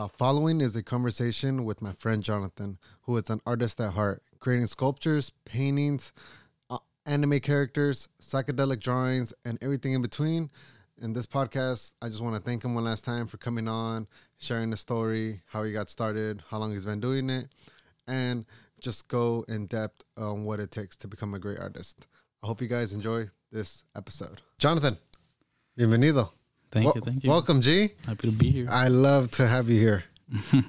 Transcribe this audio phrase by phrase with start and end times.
[0.00, 4.22] The following is a conversation with my friend Johnathan, who is an artist at heart,
[4.38, 6.14] creating sculptures, paintings,
[6.70, 10.48] uh, anime characters, psychedelic drawings, and everything in between.
[11.02, 14.06] In this podcast, I just want to thank him one last time for coming on,
[14.38, 17.48] sharing the story, how he got started, how long he's been doing it,
[18.06, 18.46] and
[18.80, 22.06] just go in depth on what it takes to become a great artist.
[22.42, 24.40] I hope you guys enjoy this episode.
[24.58, 24.96] Johnathan,
[25.78, 26.30] bienvenido.
[26.72, 27.30] Thank Wel- you, thank you.
[27.30, 27.90] Welcome, G.
[28.06, 28.66] Happy to be here.
[28.70, 30.04] I love to have you here.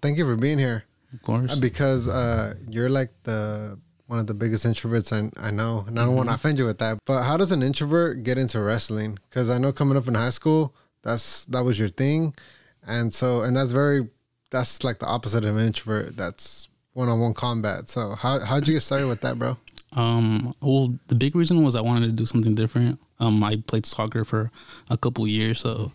[0.00, 1.54] Thank you for being here of course.
[1.56, 6.04] because uh, you're like the one of the biggest introverts I, I know, and I
[6.04, 6.98] don't want to offend you with that.
[7.06, 9.18] But how does an introvert get into wrestling?
[9.30, 12.34] Because I know coming up in high school, that's that was your thing,
[12.86, 14.08] and so and that's very
[14.50, 16.16] that's like the opposite of an introvert.
[16.16, 17.88] That's one-on-one combat.
[17.88, 19.56] So how how'd you get started with that, bro?
[19.92, 22.98] Um, well, the big reason was I wanted to do something different.
[23.20, 24.50] Um, I played soccer for
[24.90, 25.92] a couple years, so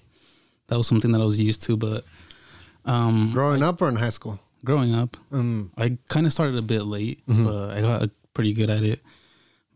[0.68, 1.76] that was something that I was used to.
[1.78, 2.04] But
[2.86, 4.40] um, Growing up or in high school?
[4.66, 5.70] growing up, Mm.
[5.78, 7.46] I kind of started a bit late, Mhm.
[7.46, 9.02] but I got pretty good at it.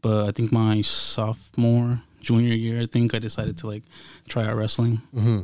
[0.01, 3.83] But I think my sophomore, junior year, I think I decided to like
[4.27, 5.01] try out wrestling.
[5.13, 5.41] hmm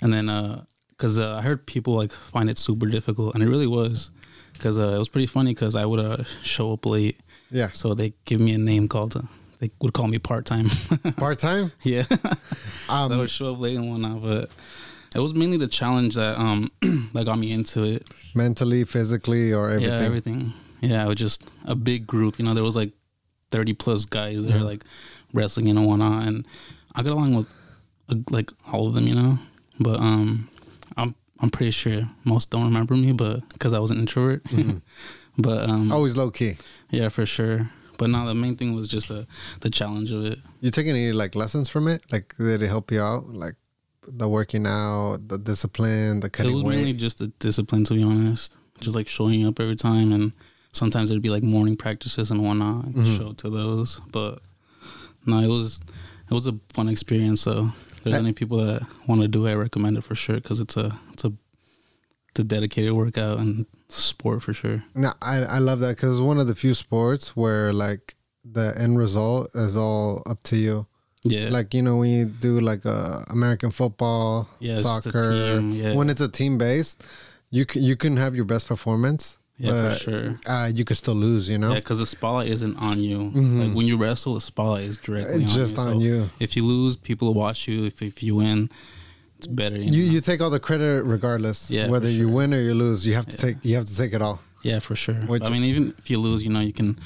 [0.00, 3.48] and then uh because uh, i heard people like find it super difficult and it
[3.48, 4.10] really was
[4.52, 7.18] because uh, it was pretty funny because i would uh, show up late
[7.50, 7.70] Yeah.
[7.72, 9.22] so they give me a name called uh,
[9.58, 10.68] they would call me part-time
[11.16, 11.72] Part time.
[11.82, 12.04] yeah
[12.88, 14.50] Um, i would show up late and whatnot but
[15.14, 16.70] it was mainly the challenge that um
[17.14, 19.98] that got me into it mentally, physically, or everything.
[19.98, 22.92] yeah everything yeah it was just a big group you know there was like
[23.50, 24.60] 30 plus guys that Yeah.
[24.60, 24.84] are like
[25.32, 26.46] wrestling and whatnot and
[26.94, 27.46] i got along with
[28.10, 29.38] uh, like all of them you know
[29.80, 30.48] but um
[30.96, 34.82] i'm i'm pretty sure most don't remember me but because i was an introvert Mhm.
[35.38, 36.56] but um Always low key.
[36.90, 39.26] Yeah for sure but now the main thing was just the
[39.60, 42.02] the challenge of it You taking any like lessons from it?
[42.12, 43.28] Like did it help you out?
[43.32, 43.54] Like
[44.06, 46.52] the working out, the discipline, the cutting.
[46.52, 46.76] it was weight.
[46.76, 50.32] mainly just the discipline to be honest just like showing up every time and
[50.72, 53.16] sometimes it'd be like morning practices and whatnot and Mhm.
[53.18, 54.40] show to those but
[55.26, 55.80] no it was
[56.30, 59.44] it was a fun experience so if there's I- any people that want to do
[59.46, 61.32] it i recommend it for sure because it's a it's a
[62.30, 66.20] it's a dedicated workout and sport for sure no, I I love that because it's
[66.20, 70.86] one of the few sports where like the end result is all up to you.
[71.24, 75.70] yeah Like you know when you do like uh, American football, yeah it's soccer, team,
[75.70, 77.02] yeah when it's a team based,
[77.50, 79.38] you can you can have your best performance.
[79.58, 81.48] yeah but, for sure Uh, you could still lose.
[81.48, 83.58] You know, yeah because the spotlight isn't on you Mhm.
[83.68, 85.82] like when you wrestle the spotlight is directly it's on just you.
[85.82, 86.30] on So you.
[86.38, 88.70] if you lose people will watch you if, if you win
[89.38, 91.70] it's better you, You you take all the credit regardless.
[91.70, 93.42] Yeah, whether for you win or you lose, you have to Yeah.
[93.42, 94.40] take you have to take it all.
[94.62, 95.14] Yeah, for sure.
[95.14, 96.98] Which- I mean, even if you lose, you know, you can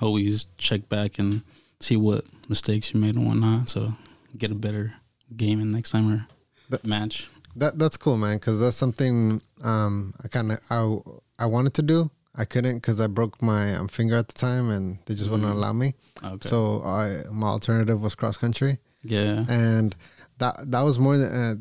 [0.00, 1.42] always check back and
[1.80, 3.68] see what mistakes you made and whatnot.
[3.68, 3.94] So
[4.38, 4.94] get a better
[5.36, 6.26] game in next time or
[6.70, 7.28] That- match.
[7.56, 8.36] That that's cool, man.
[8.36, 12.10] Because that's something um, I kind of I I wanted to do.
[12.36, 15.48] I couldn't because I broke my um, finger at the time, and they just wouldn't
[15.48, 15.56] Mhm.
[15.56, 15.94] allow me.
[16.24, 16.48] Okay.
[16.48, 19.96] So I my alternative was cross country, yeah, and
[20.40, 21.54] that that was more than uh,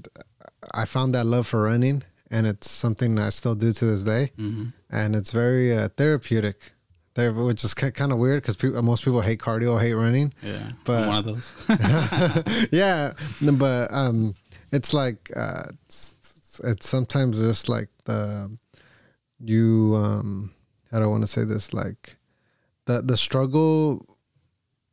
[0.74, 4.32] I found that love for running, and it's something I still do to this day,
[4.36, 6.74] hmm and it's very uh, therapeutic.
[7.16, 10.34] There, which is kind of weird because people, most people hate cardio, hate running.
[10.42, 10.72] yeah.
[10.86, 11.48] But- I'm one of those.
[12.72, 14.36] yeah, but um,
[14.72, 16.16] it's like uh, it's,
[16.64, 18.58] it's sometimes just like the
[19.44, 20.54] you um,
[20.92, 22.18] how do I want to say this like
[22.86, 24.06] the the struggle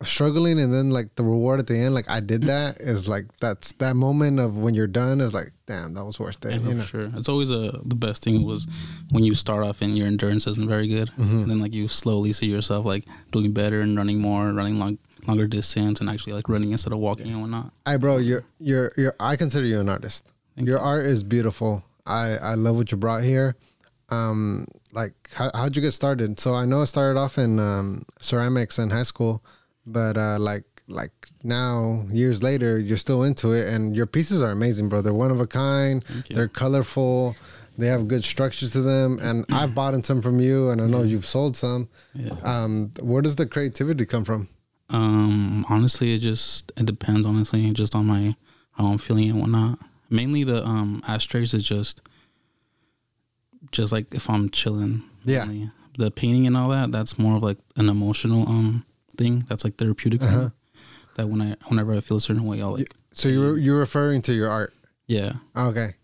[0.03, 3.25] struggling and then like the reward at the end like I did that is like
[3.41, 6.69] that's that moment of when you're done is like damn that was worth it Yeah,
[6.69, 7.11] you know sure.
[7.17, 8.67] It's always a the best thing was
[9.11, 11.43] when you start off and your endurance isn't very good, Mhm.
[11.43, 14.99] and then like you slowly see yourself like doing better and running more, running long
[15.27, 17.73] longer distance, and actually like running instead of walking and whatnot.
[17.87, 20.25] I bro you're you're you're I consider you an artist
[20.57, 20.85] Thank your you.
[20.85, 21.85] art is beautiful.
[22.05, 23.57] I I love what you brought here.
[24.11, 26.39] Um, like how how'd you get started?
[26.39, 29.43] So I know it started off in um, ceramics in high school,
[29.87, 31.11] but uh, like like
[31.43, 35.01] now years later, you're still into it, and your pieces are amazing, bro.
[35.01, 36.05] They're one of a kind.
[36.31, 37.37] They're colorful.
[37.79, 40.87] They have good structure to them, and I've bought in some from you, and I
[40.87, 41.89] know you've sold some.
[42.15, 42.35] Yeah.
[42.43, 44.49] Um, where does the creativity come from?
[44.89, 47.27] Um, honestly, it just it depends.
[47.27, 48.37] Honestly, just on my
[48.73, 49.79] how I'm feeling and whatnot.
[50.09, 52.01] Mainly the um ashtrays is just
[53.73, 55.03] just like if I'm chilling.
[55.25, 55.45] Yeah.
[55.45, 55.71] mainly.
[55.99, 58.85] The painting and all that, that's more of like an emotional um
[59.17, 59.43] thing.
[59.49, 60.23] That's like therapeutic.
[60.23, 60.51] Uh-huh.
[61.17, 64.23] That when I whenever I feel a certain way, I'll like So you're you're referring
[64.23, 64.75] to your art.
[65.07, 65.35] yeah.
[65.57, 65.95] Okay.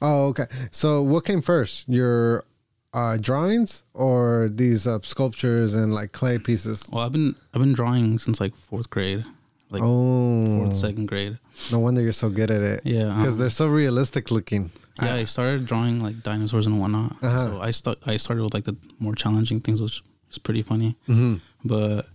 [0.00, 0.44] Oh, okay.
[0.70, 1.88] So what came first?
[1.88, 2.44] Your
[2.92, 6.84] uh, drawings or these uh, sculptures and like clay pieces?
[6.92, 9.24] Well, I've been I've been drawing since like fourth grade.
[9.70, 11.38] like oh, fourth, second grade.
[11.72, 12.80] no wonder you're so good at it.
[12.84, 14.70] Yeah, Because um, they're so realistic looking.
[15.00, 15.14] yeah.
[15.14, 17.16] I- I started drawing like dinosaurs and whatnot.
[17.22, 17.48] Uh-huh.
[17.52, 17.98] So I start.
[18.04, 20.96] I started with like the more challenging things, which is pretty funny.
[21.08, 21.40] Mhm.
[21.64, 22.06] But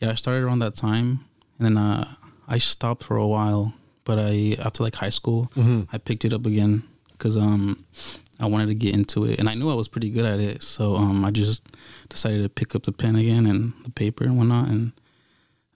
[0.00, 1.24] yeah, I started around that time,
[1.58, 2.14] and then uh,
[2.46, 3.74] I stopped for a while.
[4.04, 5.86] But I after like high school, Mhm.
[5.92, 7.84] I picked it up again because um
[8.40, 10.62] I wanted to get into it, and I knew I was pretty good at it.
[10.62, 11.62] So um I just
[12.08, 14.68] decided to pick up the pen again and the paper and whatnot.
[14.68, 14.92] And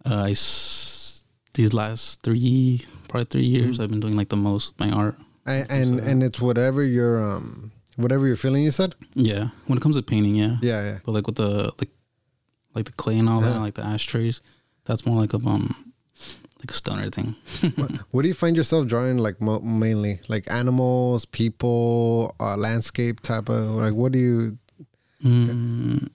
[0.07, 3.83] uh, I s- these last three probably three years Mhm.
[3.83, 5.19] I've been doing like the most my art.
[5.45, 8.63] And and, So- and it's whatever you're um whatever you're feeling.
[8.65, 8.95] You said.
[9.15, 10.57] Yeah, when it comes to painting, yeah.
[10.63, 10.99] Yeah, yeah.
[11.05, 11.91] But like with the like
[12.75, 13.61] like the clay and all that, Uh-huh.
[13.61, 14.41] like the ashtrays,
[14.85, 15.93] that's more like a um
[16.61, 17.35] like a stoner thing.
[17.77, 23.21] what, what do you find yourself drawing like mo- mainly like animals, people, uh, landscape
[23.21, 24.59] type of like what do you?
[25.25, 26.09] Mm,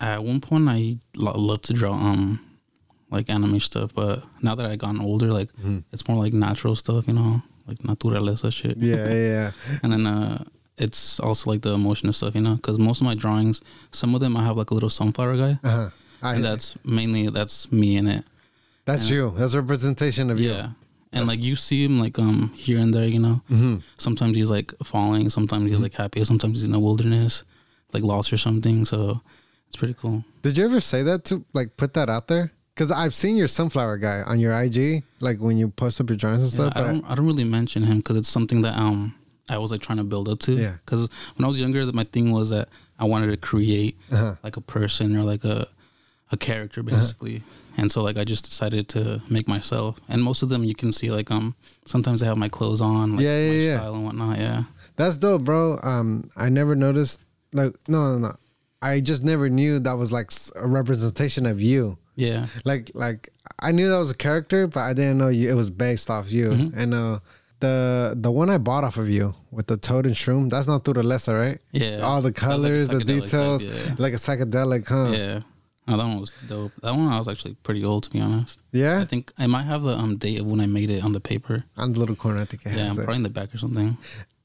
[0.00, 2.40] at one point, I lo- loved to draw um
[3.10, 5.50] like anime stuff, but now that I've gotten older, like
[5.92, 8.76] it's more like natural stuff, you know, like naturaleza shit.
[8.78, 9.50] Yeah, yeah, yeah.
[9.82, 10.44] and then uh,
[10.78, 14.20] it's also like the emotional stuff, you know, because most of my drawings, some of
[14.20, 15.90] them I have like a little sunflower guy, Uh-huh.
[16.22, 18.24] I, and that's mainly that's me in it.
[18.84, 19.16] that's yeah.
[19.16, 19.34] you.
[19.36, 20.50] That's a representation of you.
[20.52, 20.70] Yeah.
[21.12, 23.40] And like you see him like um here and there, you know.
[23.48, 27.42] hmm Sometimes he's like falling, sometimes he's like happy, sometimes he's in the wilderness,
[27.92, 28.84] like lost or something.
[28.84, 29.20] So
[29.68, 30.24] it's pretty cool.
[30.42, 32.52] Did you ever say that to like put that out there?
[32.74, 36.18] Because I've seen your sunflower guy on your IG, like when you post up your
[36.18, 36.72] drawings and Yeah, stuff.
[36.76, 39.14] I don't I don't really mention him because it's something that um
[39.48, 40.52] I was like trying to build up to.
[40.52, 40.76] Yeah.
[40.84, 44.36] Because when I was younger, that my thing was that I wanted to create uh-huh.
[44.42, 45.68] like a person or like a
[46.32, 47.42] a character basically.
[47.76, 50.00] And so like I just decided to make myself.
[50.08, 51.54] And most of them you can see like um
[51.86, 53.76] sometimes I have my clothes on, like Yeah, yeah, my yeah.
[53.76, 54.38] style and whatnot.
[54.38, 54.64] Yeah.
[54.96, 55.78] That's dope, bro.
[55.82, 57.20] Um, I never noticed.
[57.52, 58.36] Like, no, no, no.
[58.82, 61.98] I just never knew that was like a representation of you.
[62.14, 62.46] Yeah.
[62.64, 63.28] Like, like
[63.58, 66.30] I knew that was a character, but I didn't know you, it was based off
[66.32, 66.48] you.
[66.48, 66.72] Mhm.
[66.76, 67.18] And uh,
[67.60, 70.84] the the one I bought off of you with the toad and shroom, that's not
[70.84, 71.58] Turalesa, right?
[71.72, 72.00] Yeah.
[72.00, 73.94] All the was, like, colors, the psychedelic type, details, yeah.
[73.98, 75.10] like a psychedelic, huh?
[75.12, 75.40] Yeah.
[75.88, 76.72] Oh, that one was dope.
[76.82, 78.58] That one I was actually pretty old to be honest.
[78.72, 78.98] Yeah?
[79.00, 81.20] I think I might have the um date of when I made it on the
[81.20, 81.64] paper.
[81.76, 83.04] On the little corner, I think it Yeah, has I'm it.
[83.04, 83.96] probably in the back or something.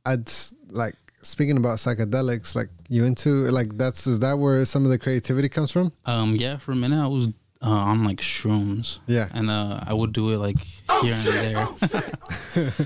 [0.06, 0.30] I'd
[0.70, 2.56] like speaking about psychedelics.
[2.56, 5.92] Like you into like that's is that where some of the creativity comes from?
[6.06, 7.30] Um, yeah, for a minute I was
[7.62, 9.30] uh, on like shrooms, Yeah.
[9.34, 10.58] and uh, I would do it like
[11.02, 11.68] here and there.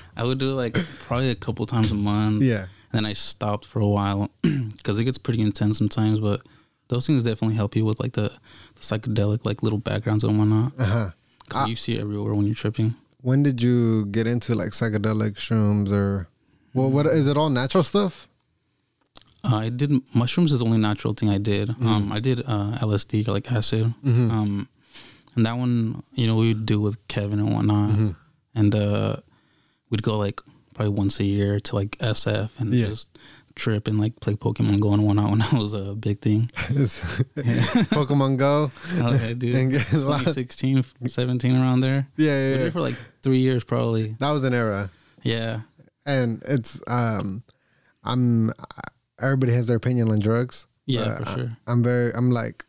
[0.18, 0.78] I would do it like
[1.08, 2.42] probably a couple times a month.
[2.42, 2.64] Yeah.
[2.92, 6.20] And Then I stopped for a while because it gets pretty intense sometimes.
[6.20, 6.42] But
[6.88, 8.32] those things definitely help you with like the,
[8.76, 10.74] the psychedelic like little backgrounds and whatnot.
[10.78, 11.10] Uh huh.
[11.46, 11.66] Because Ah.
[11.68, 12.96] you see it everywhere when you're tripping.
[13.22, 16.28] When did you get into like psychedelic shrooms or
[16.74, 18.28] well, what is it all natural stuff?
[19.52, 21.70] Uh, I did mushrooms is the only natural thing I did.
[21.70, 21.88] Mm-hmm.
[21.88, 23.94] Um, I did uh, LSD or like acid.
[24.04, 24.32] Mhm.
[24.32, 24.68] Um,
[25.36, 27.92] and that one, you know, we would do with Kevin and whatnot.
[27.92, 28.10] Mm-hmm.
[28.56, 29.18] And uh,
[29.90, 30.42] we'd go like
[30.74, 32.88] probably once a year to like SF and Yeah.
[32.88, 33.08] just
[33.56, 36.50] trip and like play Pokemon Go and whatnot when that was a big thing.
[37.36, 38.72] Pokemon Go.
[39.00, 39.56] Okay, dude.
[39.56, 40.26] And get lost.
[40.36, 42.08] 2016, 17, around there.
[42.18, 42.70] Yeah, yeah, yeah.
[42.72, 44.16] for like three years probably.
[44.20, 44.90] That was an era,
[45.24, 45.62] Yeah.
[46.06, 47.44] and it's um,
[48.04, 48.52] I'm
[49.20, 50.68] everybody has their opinion on drugs.
[50.86, 51.58] Yeah, for I- sure.
[51.68, 52.66] I'm very, I'm like,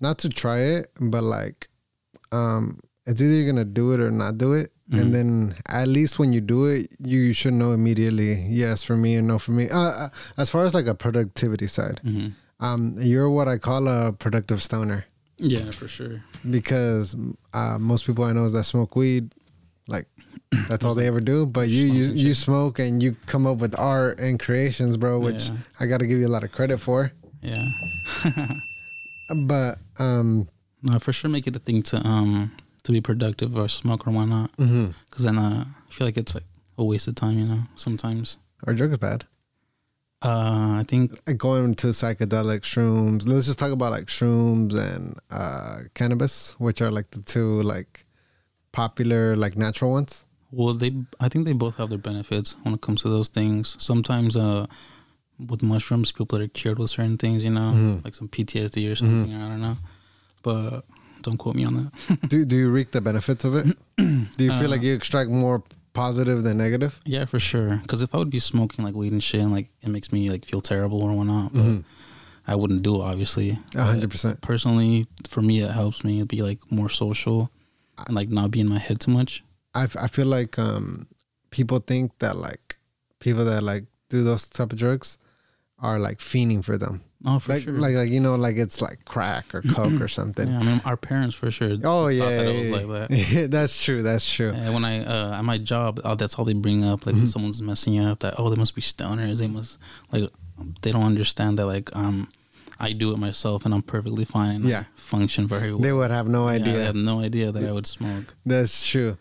[0.00, 1.68] not to try it, but like,
[2.32, 5.00] um, it's either you're gonna do it or not do it, Mhm.
[5.00, 9.16] and then at least when you do it, you should know immediately yes for me
[9.16, 9.68] or no for me.
[9.68, 10.08] Uh, uh,
[10.38, 12.28] as far as like a productivity side, hmm
[12.60, 15.04] um, you're what I call a productive stoner
[15.36, 16.22] Yeah, for sure.
[16.48, 17.16] because
[17.52, 19.34] uh, most people I know that smoke weed,
[20.68, 21.46] that's all they ever do.
[21.46, 25.48] But you you you smoke and you come up with art and creations, bro, which
[25.48, 25.56] Yeah.
[25.80, 27.12] I got to give you a lot of credit for.
[27.42, 27.68] Yeah.
[29.34, 30.48] But um,
[30.82, 34.10] no, for sure make it a thing to um to be productive or smoke or
[34.10, 34.50] whatnot.
[34.56, 36.44] Because then uh, I feel like it's like
[36.76, 38.36] a waste of time, you know, sometimes.
[38.66, 39.24] our drug is bad.
[40.24, 43.26] Uh, I think Like going to psychedelic shrooms.
[43.26, 48.04] Let's just talk about like shrooms and uh, cannabis, which are like the two like
[48.72, 50.24] popular like natural ones.
[50.50, 53.76] well they I think they both have their benefits when it comes to those things.
[53.78, 54.66] Sometimes uh
[55.50, 58.04] with mushrooms people are cured with certain things, you know, Mhm.
[58.04, 59.76] like some PTSD or something, I don't know.
[60.42, 60.84] But
[61.22, 61.74] don't quote me on
[62.08, 62.28] that.
[62.32, 63.66] do do you reap the benefits of it?
[63.96, 65.62] do you feel Uh, like you extract more
[65.94, 67.00] positive than negative?
[67.04, 67.76] yeah, for sure.
[67.82, 70.30] Because if I would be smoking like weed and shit, and like it makes me
[70.30, 71.84] like feel terrible or whatnot, but Mhm.
[72.46, 73.58] I wouldn't do it obviously.
[73.74, 74.40] A hundred percent.
[74.40, 77.50] Personally, for me, it helps me be like more social
[78.06, 79.42] and like not be in my head too much.
[79.74, 81.06] I, f- I feel like um
[81.50, 82.76] people think that like
[83.20, 85.18] people that like do those type of drugs
[85.78, 87.02] are like fiending for them.
[87.24, 87.72] Oh, for Like, sure.
[87.74, 90.48] like, like you know, like it's like crack or coke or something.
[90.48, 91.76] yeah, I mean, our parents for sure.
[91.84, 93.16] Oh yeah, that was yeah, like that.
[93.16, 93.46] yeah.
[93.50, 94.02] that's true.
[94.02, 94.52] That's true.
[94.52, 97.06] Yeah, when I uh, at my job, oh, that's all they bring up.
[97.06, 97.28] Like when Mhm.
[97.28, 99.38] someone's messing up, that oh they must be stoners.
[99.38, 99.78] They must
[100.10, 100.30] like
[100.82, 102.28] they don't understand that like um
[102.82, 104.56] I do it myself and I'm perfectly fine.
[104.56, 104.84] and I Yeah.
[104.96, 105.80] function very well.
[105.80, 106.72] They would have no Yeah, idea.
[106.74, 108.34] they have no idea that I would smoke.
[108.44, 109.16] That's true.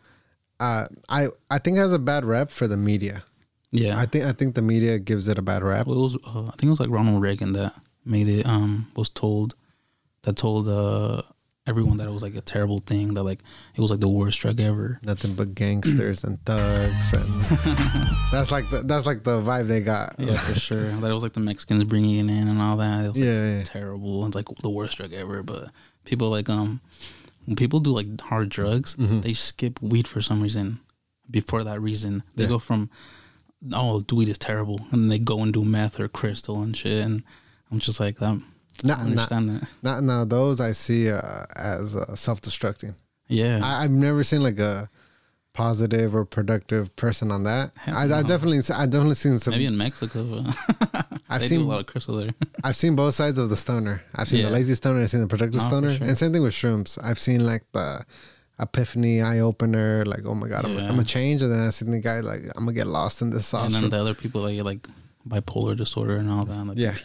[0.59, 3.23] Uh, I I think it has a bad rep for the media.
[3.71, 5.87] Yeah, I think I think the media gives it a bad rep.
[5.87, 8.45] well, it was uh, I think it was like Ronald Reagan that made it.
[8.45, 9.55] Um, was told
[10.23, 11.21] that told uh
[11.67, 13.13] everyone that it was like a terrible thing.
[13.13, 13.39] That like
[13.75, 14.99] it was like the worst drug ever.
[15.03, 17.25] Nothing but gangsters and thugs, and
[18.31, 20.15] that's like the, that's like the vibe they got.
[20.17, 20.89] Yeah, for sure.
[20.91, 23.05] That it was like the Mexicans bringing it in and all that.
[23.05, 23.63] It was like Yeah, yeah.
[23.63, 24.25] terrible.
[24.25, 25.43] It's like the worst drug ever.
[25.43, 25.69] But
[26.05, 26.81] people like um
[27.45, 29.21] when people do like hard drugs, Mhm.
[29.21, 30.79] they skip weed for some reason.
[31.29, 32.49] Before that reason, they Yeah.
[32.49, 32.89] go from
[33.71, 37.03] oh weed is terrible, and then they go and do meth or crystal and shit.
[37.05, 37.23] And
[37.71, 38.41] I'm just like that.
[38.83, 39.67] I Not, not, that.
[39.83, 40.25] not now.
[40.25, 42.95] Those I see uh, as uh, self-destructing.
[43.27, 44.89] Yeah, I, I've never seen like a
[45.53, 47.71] positive or productive person on that.
[47.75, 49.51] Hell I, I definitely, I definitely seen some.
[49.51, 50.45] maybe in Mexico.
[51.29, 52.31] I've seen a lot of crystal there.
[52.63, 54.01] I've seen both sides of the stoner.
[54.15, 54.45] I've seen Yeah.
[54.47, 55.01] the lazy stoner.
[55.01, 56.07] I've seen the productive Oh, stoner, sure.
[56.07, 56.97] and same thing with shrooms.
[57.03, 58.03] I've seen like the
[58.59, 60.83] epiphany eye opener, like oh my god, I'm, Yeah.
[60.83, 63.29] I'm gonna change, and then I've seen the guy like I'm gonna get lost in
[63.29, 63.73] this sauce.
[63.73, 64.87] and then the other people like like
[65.27, 66.95] bipolar disorder and all that, like Yeah.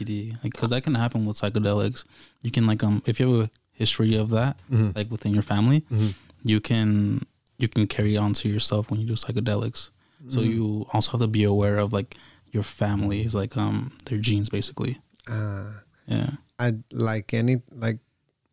[0.43, 2.05] Like because that can happen with psychedelics.
[2.43, 4.97] You can like um if you have a history of that, Mhm.
[4.97, 6.15] like within your family, Mhm.
[6.43, 7.27] you can
[7.59, 9.91] you can carry on to yourself when you do psychedelics.
[10.29, 10.55] So Mhm.
[10.55, 12.17] you also have to be aware of like
[12.53, 15.01] your family's like um their genes basically.
[15.29, 16.31] Uh, Yeah.
[16.59, 17.99] I like any like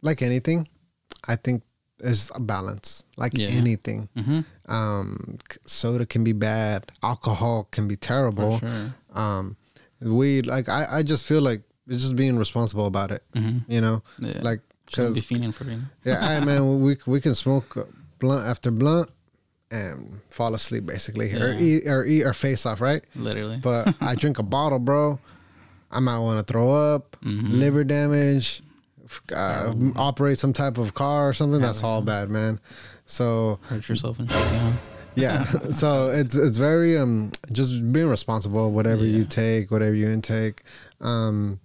[0.01, 0.67] like anything.
[1.27, 1.63] I think
[1.99, 3.05] is a balance.
[3.15, 3.47] Like Yeah.
[3.47, 4.09] anything.
[4.17, 4.41] Mm-hmm.
[4.71, 6.91] Um, soda can be bad.
[7.01, 8.59] Alcohol can be terrible.
[8.59, 8.93] Sure.
[9.13, 9.55] Um,
[10.01, 10.45] weed.
[10.45, 13.23] Like I, I just feel like it's just being responsible about it.
[13.35, 13.71] Mm-hmm.
[13.71, 14.39] You know, Yeah.
[14.41, 15.79] like because be fiending for it.
[16.05, 17.89] yeah, I man, we we can smoke
[18.19, 19.09] blunt after blunt
[19.71, 21.49] and fall asleep basically, here.
[21.49, 23.03] or eat or eat our face off, right?
[23.15, 23.57] Literally.
[23.57, 25.19] But I drink a bottle, bro.
[25.91, 27.53] I might want to throw up, Mhm.
[27.59, 28.61] liver damage,
[29.35, 31.61] uh, operate some type of car or something.
[31.61, 32.59] That's Hell all bad, man.
[33.05, 34.73] So hurt yourself and shit.
[35.15, 35.45] Yeah.
[35.53, 40.63] yeah, so it's it's very um just being responsible, whatever you take, whatever you intake,
[41.01, 41.59] um,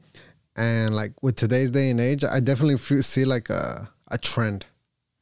[0.57, 4.67] and like with today's day and age, I definitely feel, see like a a trend,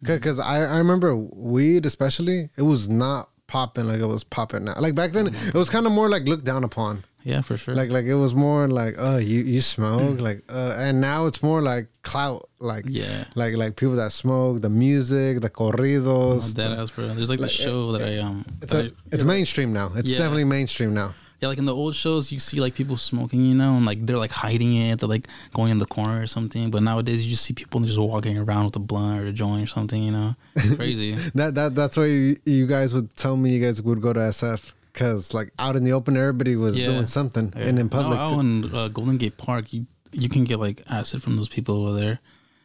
[0.05, 0.15] Mm-hmm.
[0.15, 4.75] because I I remember weed especially, it was not popping like it was popping now.
[4.79, 5.49] Like back then, Mm-hmm.
[5.49, 7.05] it was kind of more like looked down upon.
[7.27, 7.75] Yeah, for sure.
[7.75, 11.43] Like like it was more like oh you you smoke like uh, and now it's
[11.43, 13.25] more like clout like yeah.
[13.35, 16.55] like like people that smoke the music the corridos.
[16.55, 17.09] Dead the- ass, bro.
[17.15, 18.45] There's like, like, the show that I um.
[18.63, 19.91] it's that a, I- it's mainstream now.
[19.97, 20.19] It's Yeah.
[20.19, 21.15] definitely mainstream now.
[21.41, 24.07] Yeah, like in the old shows, you see like people smoking, you know, and like
[24.07, 26.71] they're like hiding it, they're like going in the corner or something.
[26.71, 29.63] But nowadays, you just see people just walking around with a blunt or a joint
[29.65, 31.13] or something, you know, It's crazy.
[31.35, 34.21] That that that's why you, you guys would tell me you guys would go to
[34.21, 36.87] SF because like out in the open, everybody was Yeah.
[36.87, 37.67] doing something Yeah.
[37.69, 38.17] and in public.
[38.19, 41.49] No, out in uh, Golden Gate Park, you you can get like acid from those
[41.49, 42.19] people over there,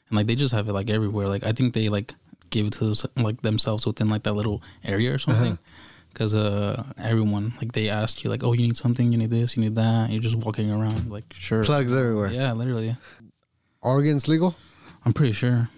[0.08, 1.28] and like they just have it like everywhere.
[1.28, 2.16] Like I think they like
[2.50, 5.58] give it to those, like themselves within like that little area or something.
[6.14, 9.56] Because uh, everyone like they ask you like, oh, you need something, you need this,
[9.58, 10.10] you need that.
[10.10, 11.64] You're just walking around like sure.
[11.66, 12.32] Plugs everywhere.
[12.32, 12.96] Yeah, literally.
[13.82, 14.56] Oregon's legal
[15.06, 15.70] I'm pretty sure.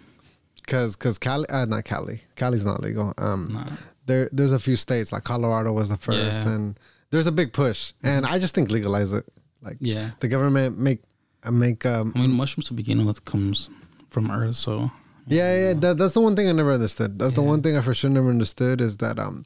[0.57, 3.13] because because Cali, uh, not Cali, Cali's not legal.
[3.17, 3.65] Um, Nah.
[4.05, 6.45] There there's a few states like Colorado was the first, Yeah.
[6.45, 6.49] Mm-hmm.
[6.49, 6.79] and
[7.11, 9.25] there's a big push, and I just think legalize it.
[9.61, 10.11] Like Yeah.
[10.19, 11.01] the government make
[11.43, 13.69] uh, make um I mean, mushrooms to begin with comes
[14.09, 14.91] from Earth, so
[15.27, 17.17] yeah yeah that, that's the one thing I never understood.
[17.19, 19.45] That's the one thing I for sure never understood is that um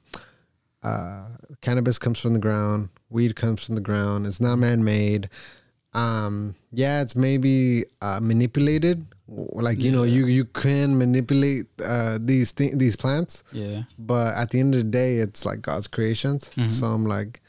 [0.83, 1.27] uh
[1.61, 4.25] cannabis comes from the ground, weed comes from the ground.
[4.27, 5.29] It's not man made.
[5.93, 9.05] Um yeah, it's maybe uh manipulated.
[9.27, 13.83] Like you know, you you can manipulate uh these thi- these plants, yeah.
[13.99, 16.49] but at the end of the day, it's like God's creations.
[16.55, 16.71] Mhm.
[16.71, 17.41] So I'm like,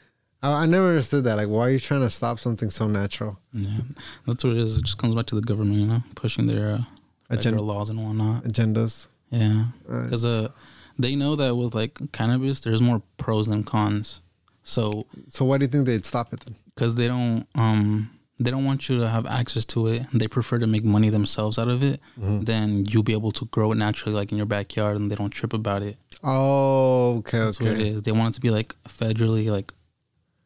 [0.43, 1.35] I, I never understood that.
[1.37, 3.39] Like, why are you trying to stop something so natural?
[3.53, 3.81] Yeah,
[4.27, 4.77] that's what it is.
[4.79, 6.81] It just comes back to the government, you know, pushing their uh,
[7.29, 8.43] Agen- federal laws and whatnot.
[8.43, 9.07] agendas.
[9.31, 10.49] Yeah, Uh, because uh,
[10.97, 14.19] they know that with like cannabis, there's more pros than cons.
[14.63, 16.55] So, so why do you think they'd stop it then?
[16.75, 18.09] because they don't um
[18.39, 20.03] they don't want you to have access to it.
[20.13, 21.99] They prefer to make money themselves out of it.
[22.19, 22.43] Mm-hmm.
[22.45, 25.29] Then you'll be able to grow it naturally, like in your backyard, and they don't
[25.29, 25.97] trip about it.
[26.23, 29.73] Oh, okay, That's what it is They want it to be like federally, like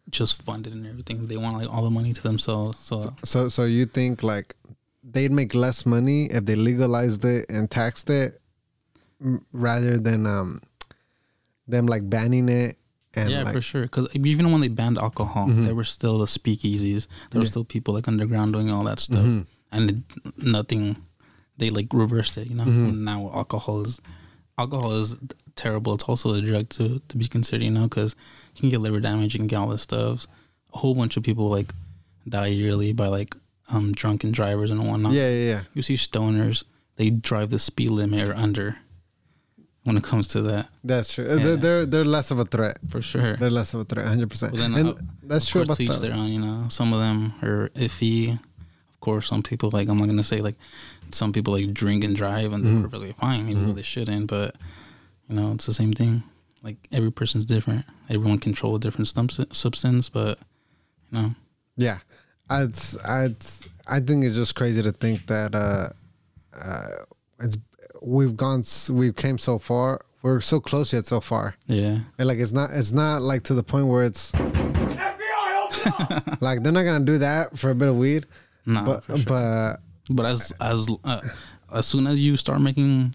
[0.10, 1.24] just funded and everything.
[1.28, 2.80] They want like all the money to themselves.
[2.80, 4.56] So, So, so you think like
[5.04, 8.42] they'd make less money if they legalized it and taxed it,
[9.52, 10.62] rather than um
[11.68, 12.78] them like banning it
[13.16, 13.84] And yeah, like, for sure.
[13.84, 15.66] Because even when they banned alcohol, Mhm.
[15.66, 17.08] there were still the speakeasies.
[17.32, 19.46] There were still people like underground doing all that stuff, Mhm.
[19.72, 19.98] and it,
[20.38, 20.98] nothing.
[21.58, 22.48] They like reversed it.
[22.48, 22.66] You know.
[22.66, 22.98] Mhm.
[23.00, 24.02] Now alcohol is
[24.58, 25.16] alcohol is
[25.56, 25.94] terrible.
[25.94, 27.64] It's also a drug to to be considered.
[27.64, 28.16] You know, because
[28.56, 29.34] you can get liver damage.
[29.36, 30.28] You can get all this stuff.
[30.74, 31.74] A whole bunch of people like
[32.28, 33.36] die yearly by like
[33.70, 35.14] um drunken drivers and whatnot.
[35.14, 35.62] yeah, yeah, yeah.
[35.76, 36.64] You see stoners.
[36.96, 38.78] They drive the speed limit or under.
[39.84, 41.28] When it comes to that, That's true.
[41.28, 41.56] Yeah.
[41.58, 42.78] They're, they're less of a threat.
[42.90, 43.36] for sure.
[43.36, 44.58] They're less of a threat, hundred percent.
[44.58, 46.30] And uh, that's true about to each their own.
[46.32, 48.32] You know, some of them are iffy.
[48.34, 50.56] Of course, some people like I'm not gonna say like
[51.12, 52.84] some people like drink and drive and they're Mhm.
[52.84, 53.76] perfectly fine, even though Mhm.
[53.76, 54.28] they shouldn't.
[54.28, 54.56] But
[55.28, 56.24] you know, it's the same thing.
[56.64, 57.84] Like every person's different.
[58.10, 60.40] Everyone control a different stum- substance, but
[61.12, 61.36] you know,
[61.76, 61.98] Yeah,
[62.50, 63.36] I'd, I'd,
[63.86, 65.90] I think it's just crazy to think that uh,
[66.58, 66.88] uh,
[67.42, 67.58] it's
[68.04, 70.06] we've gone, we've came so far.
[70.22, 73.54] We're so close yet so far, yeah, and like it's not, it's not like to
[73.54, 77.98] the point where it's FBI, like they're not gonna do that for a bit of
[77.98, 78.26] weed,
[78.66, 79.18] nah, but sure.
[79.28, 81.20] but but as as uh,
[81.74, 83.14] as soon as you start making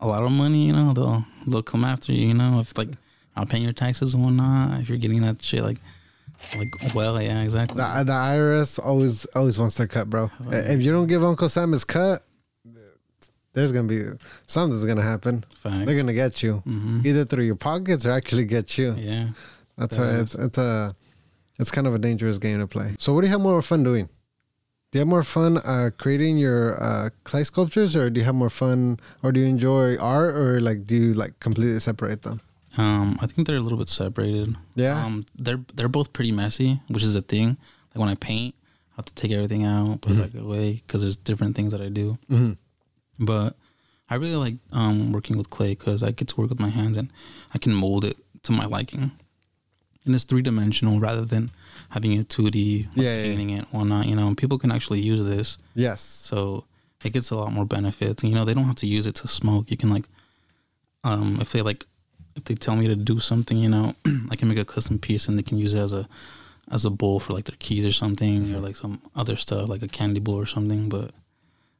[0.00, 2.28] a lot of money, you know, they'll they'll come after you.
[2.28, 2.88] You know, if like
[3.36, 5.78] not paying your taxes and whatnot, if you're getting that shit like
[6.56, 7.76] like well, yeah, exactly.
[7.76, 10.30] the, the IRS always always wants their cut, bro.
[10.50, 12.22] If you don't give Uncle Sam his cut,
[13.58, 14.02] there's gonna be
[14.46, 15.44] something's gonna happen.
[15.56, 15.86] Fact.
[15.86, 18.94] They're gonna get you hmm either through your pockets or actually get you.
[18.94, 19.30] Yeah.
[19.76, 20.20] That's That why is.
[20.22, 20.94] it's it's a
[21.58, 22.94] it's kind of a dangerous game to play.
[22.98, 24.08] So what do you have more fun doing?
[24.90, 28.34] Do you have more fun uh, creating your uh, clay sculptures, or do you have
[28.34, 32.40] more fun, or do you enjoy art, or like do you like completely separate them?
[32.78, 34.56] Um, I think they're a little bit separated.
[34.76, 35.04] Yeah.
[35.04, 37.48] Um, they're they're both pretty messy, which is a thing.
[37.92, 38.54] Like when I paint,
[38.92, 40.18] I have to take everything out, put Mhm.
[40.24, 42.16] it back away, because there's different things that I do.
[42.30, 42.52] Mm-hmm.
[43.18, 43.56] But
[44.10, 46.96] I really like um working with clay because I get to work with my hands
[46.96, 47.10] and
[47.54, 49.12] I can mold it to my liking.
[50.04, 51.50] And it's three dimensional rather than
[51.90, 53.28] having a two D, like Yeah, yeah, yeah.
[53.28, 54.06] painting it, whatnot.
[54.06, 55.58] You know, and people can actually use this.
[55.74, 56.00] Yes.
[56.00, 56.64] So
[57.04, 58.22] it gets a lot more benefits.
[58.22, 59.70] You know, they don't have to use it to smoke.
[59.70, 60.08] You can like,
[61.04, 61.84] um, if they like,
[62.36, 63.94] if they tell me to do something, you know,
[64.30, 66.08] I can make a custom piece and they can use it as a,
[66.70, 69.82] as a bowl for like their keys or something, or like some other stuff like
[69.82, 70.88] a candy bowl or something.
[70.88, 71.10] But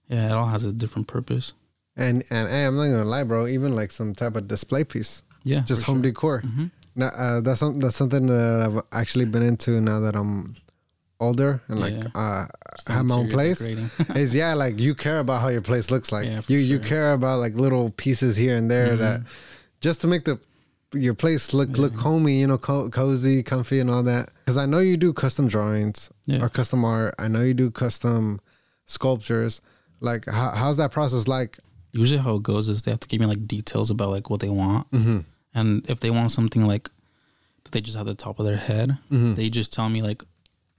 [0.08, 1.52] yeah, it all has a different purpose.
[1.96, 3.46] And and hey, I'm not gonna lie, bro.
[3.46, 6.40] Even like some type of display piece, Yeah, just home decor.
[6.40, 10.54] hmm Now, uh, that's some, that's something that I've actually been into now that I'm
[11.20, 12.08] older and like Yeah.
[12.14, 12.46] uh,
[12.86, 13.60] have my own place.
[14.14, 16.26] is yeah, like you care about how your place looks like.
[16.26, 18.98] Yeah, you you care about like little pieces here and there Mhm.
[18.98, 19.20] that
[19.80, 20.38] just to make the
[20.94, 24.30] your place look look homey, you know, co- cozy, comfy, and all that.
[24.44, 26.42] Because I know you do custom drawings Yeah.
[26.44, 27.14] or custom art.
[27.18, 28.40] I know you do custom
[28.86, 29.60] sculptures.
[30.00, 31.58] Like, how, how's that process like?
[31.92, 34.40] Usually, how it goes is they have to give me like details about like what
[34.40, 35.18] they want, Mm-hmm.
[35.54, 36.90] and if they want something like
[37.64, 39.34] that they just have the top of their head, Mm-hmm.
[39.34, 40.22] they just tell me like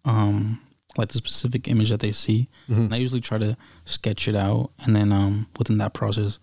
[0.06, 0.62] um
[0.98, 2.82] like the specific image that they see Mm-hmm.
[2.84, 3.56] and i usually try to
[3.86, 6.40] sketch it out and then um within that process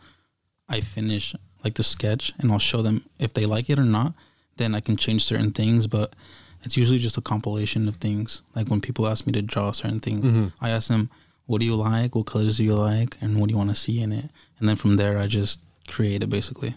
[0.68, 1.34] i finish
[1.64, 4.12] like the sketch and i'll show them if they like it or not
[4.56, 6.14] then i can change certain things but
[6.62, 10.00] it's usually just a compilation of things like when people ask me to draw certain
[10.00, 10.52] things Mhm.
[10.60, 11.08] i ask them
[11.46, 13.76] what do you like what colors do you like and what do you want to
[13.76, 16.74] see in it and then from there i just create it basically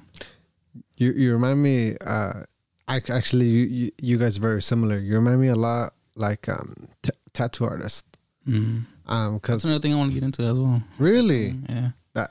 [0.98, 1.96] You you remind me.
[2.06, 2.44] Uh,
[2.90, 4.98] ac- actually, you, you you guys are very similar.
[5.00, 8.06] You remind me a lot like um t- tattoo artist.
[8.48, 8.84] mm.
[9.08, 12.30] Um, because another thing i want to get into as well really, yeah That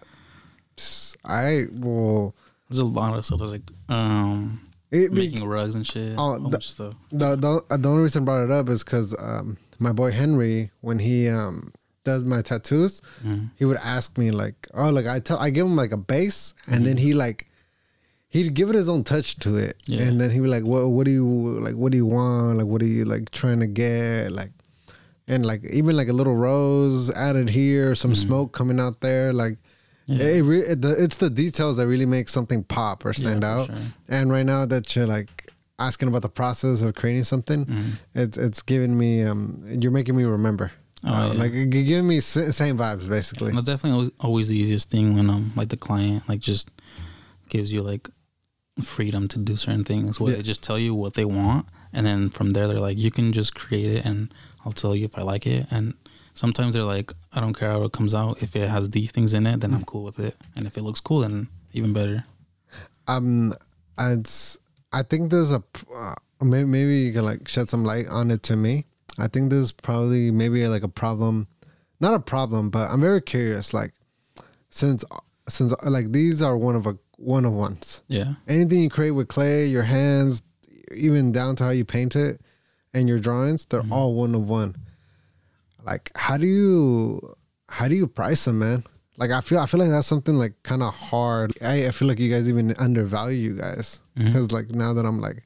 [1.24, 2.34] I will.
[2.68, 3.38] There's a lot of stuff.
[3.40, 6.14] There's like um It be, making rugs and shit.
[6.18, 6.94] Oh, the- stuff.
[7.10, 10.70] the, the the only reason I brought it up is because um my boy Henry
[10.80, 11.72] when he um
[12.08, 12.94] does my tattoos
[13.24, 13.50] Mm.
[13.58, 16.40] he would ask me like oh like I tell I give him like a base
[16.72, 17.38] and then he like
[18.34, 20.02] he'd give it his own touch to it Yeah.
[20.06, 21.26] and then he would be like what what do you
[21.66, 24.52] like what do you want like what are you like trying to get like
[25.32, 29.56] and like even like a little rose added here some smoke coming out there like
[30.10, 30.24] Yeah.
[30.36, 33.52] it, re- it, the, it's the details that really make something pop or stand Yeah,
[33.54, 33.76] out sure.
[34.16, 35.30] and right now that you're like
[35.88, 37.90] asking about the process of creating something, Mm.
[38.22, 39.40] it's it's giving me um
[39.80, 40.66] you're making me remember.
[41.04, 41.40] Oh, Uh, yeah.
[41.40, 43.52] Like giving me same vibes basically.
[43.52, 46.68] Well, definitely always, always the easiest thing when um like the client like just
[47.48, 48.08] gives you like
[48.82, 50.36] freedom to do certain things where Yeah.
[50.36, 53.32] they just tell you what they want and then from there they're like you can
[53.32, 54.32] just create it and
[54.64, 55.94] I'll tell you if I like it and
[56.34, 59.34] sometimes they're like I don't care how it comes out if it has these things
[59.34, 62.24] in it then I'm cool with it and if it looks cool then even better.
[63.06, 63.54] Um,
[63.98, 64.56] it's
[64.92, 65.62] I think there's a
[65.94, 68.84] uh, maybe maybe you can like shed some light on it to me.
[69.18, 71.48] I think this is probably maybe like a problem,
[72.00, 73.74] not a problem, but I'm very curious.
[73.74, 73.92] Like
[74.70, 75.04] since
[75.48, 78.02] since like these are one of a one of ones.
[78.08, 78.34] Yeah.
[78.46, 80.42] anything you create with clay, your hands,
[80.94, 82.40] even down to how you paint it
[82.94, 83.92] and your drawings, they're Mm-hmm.
[83.92, 84.76] all one of one.
[85.84, 87.36] Like, how do you
[87.68, 88.84] how do you price them, man?
[89.16, 91.52] Like, I feel I feel like that's something like kind of hard.
[91.62, 95.20] I, I feel like you guys even undervalue you guys because like now that I'm
[95.20, 95.42] like,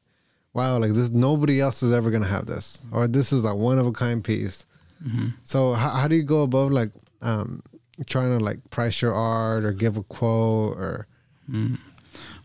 [0.54, 3.78] wow, like this nobody else is ever gonna have this, or this is a one
[3.78, 4.66] of a kind piece.
[5.02, 6.90] hmm So how, how do you go above like
[7.22, 7.62] um
[8.06, 11.06] trying to like price your art or give a quote or
[11.50, 11.78] Mm.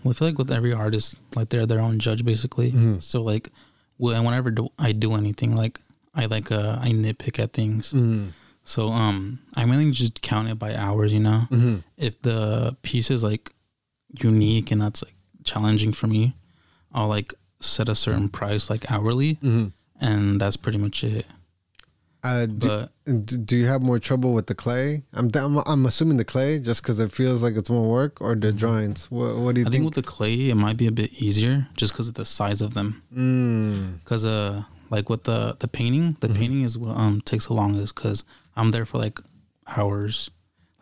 [0.04, 2.72] Well, I feel like with every artist, like they're their own judge, basically.
[2.72, 3.02] Mhm.
[3.02, 3.52] So like,
[3.98, 5.80] when- whenever do I do anything, like
[6.16, 7.94] I like uh I nitpick at things.
[7.94, 8.30] mm-hmm.
[8.64, 11.14] So um, I mainly just count it by hours.
[11.14, 11.76] You know, Mm-hmm.
[11.98, 13.54] if the piece is like
[14.22, 16.36] unique and that's like challenging for me,
[16.94, 19.68] I'll like set a certain price like hourly, Mm-hmm.
[20.00, 21.26] and that's pretty much it.
[22.24, 22.68] Uh, do,
[23.06, 25.04] But do you have more trouble with the clay?
[25.14, 28.36] I'm I'm, I'm assuming the clay just because it feels like it's more work, or
[28.36, 29.10] the drawings.
[29.10, 29.68] What What do you Mm-hmm.
[29.68, 29.86] I think think?
[29.86, 32.74] with the clay, it might be a bit easier just because of the size of
[32.74, 33.02] them.
[33.16, 34.04] mm.
[34.04, 36.36] Cause uh, like with the the painting, the Mhm.
[36.36, 37.96] painting is what um takes the longest.
[37.96, 38.24] Cause
[38.56, 39.20] I'm there for like
[39.78, 40.30] hours,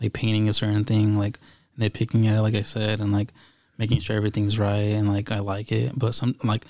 [0.01, 1.37] like painting a certain thing, like
[1.77, 3.33] nitpicking at it, like I said, and like
[3.77, 5.97] making sure everything's right and like I like it.
[5.97, 6.65] But some like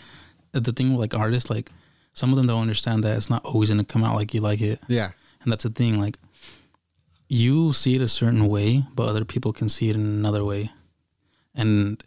[0.51, 1.71] the thing with like artists, like
[2.13, 4.61] some of them don't understand that it's not always gonna come out like you like
[4.61, 5.11] it, Yeah.
[5.41, 5.99] and that's the thing.
[5.99, 6.17] Like
[7.27, 10.71] you see it a certain way, but other people can see it in another way,
[11.53, 12.03] and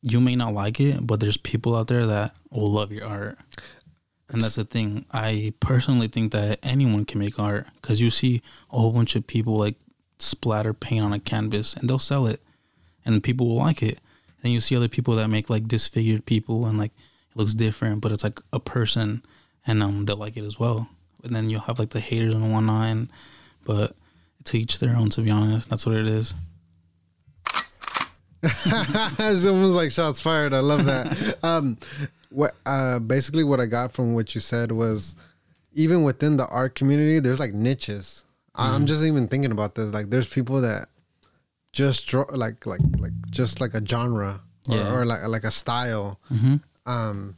[0.00, 3.38] you may not like it, but there's people out there that will love your art.
[4.28, 5.04] And that's the thing.
[5.12, 8.40] I personally think that anyone can make art because you see
[8.72, 9.74] a whole bunch of people like
[10.18, 12.40] splatter paint on a canvas and they'll sell it
[13.04, 13.98] and people will like it.
[14.42, 16.92] And then you see other people that make like disfigured people and like
[17.30, 19.22] it looks different, but it's like a person
[19.66, 20.88] and um they'll like it as well.
[21.22, 22.86] And then you'll have like the haters and whatnot.
[22.86, 23.08] And,
[23.64, 23.94] but
[24.44, 25.68] to each their own, to be honest.
[25.68, 26.34] That's what it is.
[28.42, 30.52] it's almost like shots fired.
[30.52, 31.36] I love that.
[31.44, 31.78] um,
[32.30, 35.14] what uh, basically what I got from what you said was
[35.74, 38.24] even within the art community, there's like niches.
[38.54, 39.94] I'm just even thinking about this.
[39.94, 40.88] Like, there's people that
[41.72, 44.92] just draw like like like just like a genre or, Yeah.
[44.94, 46.18] or like like a style.
[46.30, 46.56] Mm-hmm.
[46.86, 47.36] Um,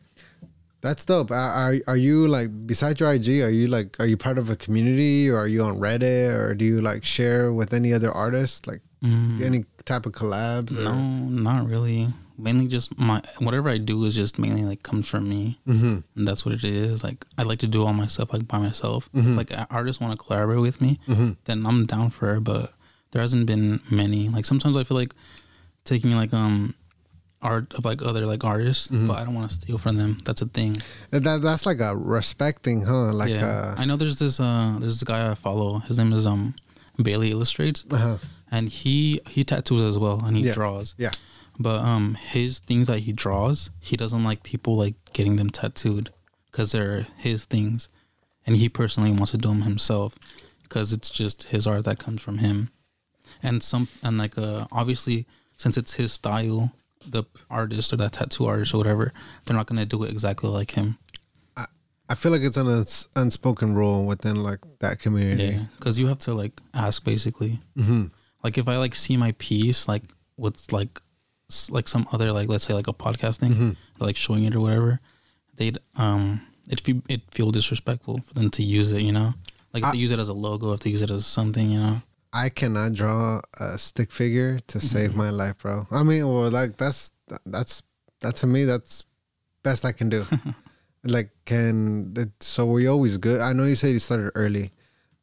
[0.81, 1.31] that's dope.
[1.31, 3.41] Are, are are you like besides your IG?
[3.41, 6.55] Are you like are you part of a community or are you on Reddit or
[6.55, 9.43] do you like share with any other artists like Mm.
[9.43, 10.71] any type of collabs?
[10.83, 12.09] No, not really.
[12.39, 15.99] Mainly just my whatever I do is just mainly like comes from me, Mm-hmm.
[16.17, 17.05] and that's what it is.
[17.05, 19.11] Like I like to do all my stuff like by myself.
[19.15, 19.37] Mhm.
[19.37, 21.33] Like artists want to collaborate with me, Mm-hmm.
[21.45, 22.41] then I'm down for it.
[22.45, 22.73] But
[23.15, 24.29] there hasn't been many.
[24.29, 25.15] Like sometimes I feel like
[25.85, 26.75] taking like um
[27.41, 29.07] art of like other like artists, Mhm.
[29.07, 30.19] but I don't want to steal from them.
[30.25, 30.83] That's a thing.
[31.11, 33.13] That that's like a respect thing, huh?
[33.13, 35.79] Like yeah, uh, I know there's this uh there's this guy I follow.
[35.81, 36.55] His name is um
[37.01, 38.19] Bailey Illustrates, uh
[38.51, 40.55] and he he tattoos as well, and he Yeah.
[40.55, 40.95] draws.
[40.99, 41.13] Yeah.
[41.57, 46.11] But um, his things that he draws, he doesn't like people like getting them tattooed
[46.51, 47.89] because they're his things,
[48.45, 50.19] and he personally wants to do them himself
[50.65, 52.71] because it's just his art that comes from him,
[53.45, 55.27] and some and like uh obviously
[55.57, 56.73] since it's his style,
[57.07, 59.13] the artist or that tattoo artist or whatever,
[59.45, 60.99] they're not gonna do it exactly like him.
[62.07, 65.57] I feel like it's an uns- unspoken rule within like that community.
[65.57, 67.61] Yeah, because you have to like ask basically.
[67.79, 68.05] Mm-hmm.
[68.43, 70.03] like if I like see my piece like
[70.37, 71.01] with like
[71.51, 74.05] s- like some other like let's say like a podcast thing Mm-hmm.
[74.05, 75.01] like showing it or whatever
[75.57, 79.33] they'd um it feel it feel disrespectful for them to use it you know
[79.73, 81.71] like if I- they use it as a logo if they use it as something
[81.71, 82.03] you know
[82.35, 85.19] I cannot draw a stick figure to save Mm-hmm.
[85.19, 85.87] my life, bro.
[85.91, 87.13] I mean, well, like that's
[87.47, 87.83] that's
[88.21, 89.05] that to me that's
[89.63, 90.27] best I can do.
[91.05, 93.41] like, can so were you always good?
[93.41, 94.73] I know you said you started early,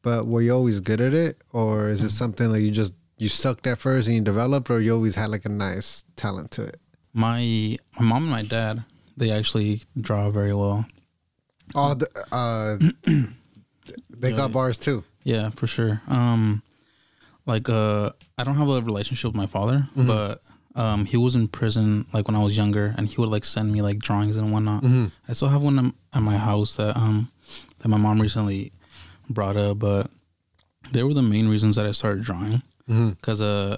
[0.00, 2.16] but were you always good at it, or is it Mm-hmm.
[2.16, 5.28] something like you just you sucked at first and you developed, or you always had
[5.30, 6.80] like a nice talent to it?
[7.12, 8.84] my my mom and my dad
[9.18, 10.86] they actually draw very well
[11.74, 12.80] Oh, the, uh,
[14.08, 15.04] they got bars too.
[15.24, 16.62] yeah for sure um
[17.46, 20.06] like uh i don't have a relationship with my father Mhm.
[20.06, 20.42] but
[20.74, 23.72] um he was in prison like when i was younger and he would like send
[23.72, 25.06] me like drawings and whatnot Mm-hmm.
[25.28, 27.30] I still have one at- my house that um
[27.80, 28.72] that my mom recently
[29.28, 30.10] brought up, but
[30.92, 33.10] they were the main reasons that I started drawing Mm-hmm.
[33.10, 33.76] because uh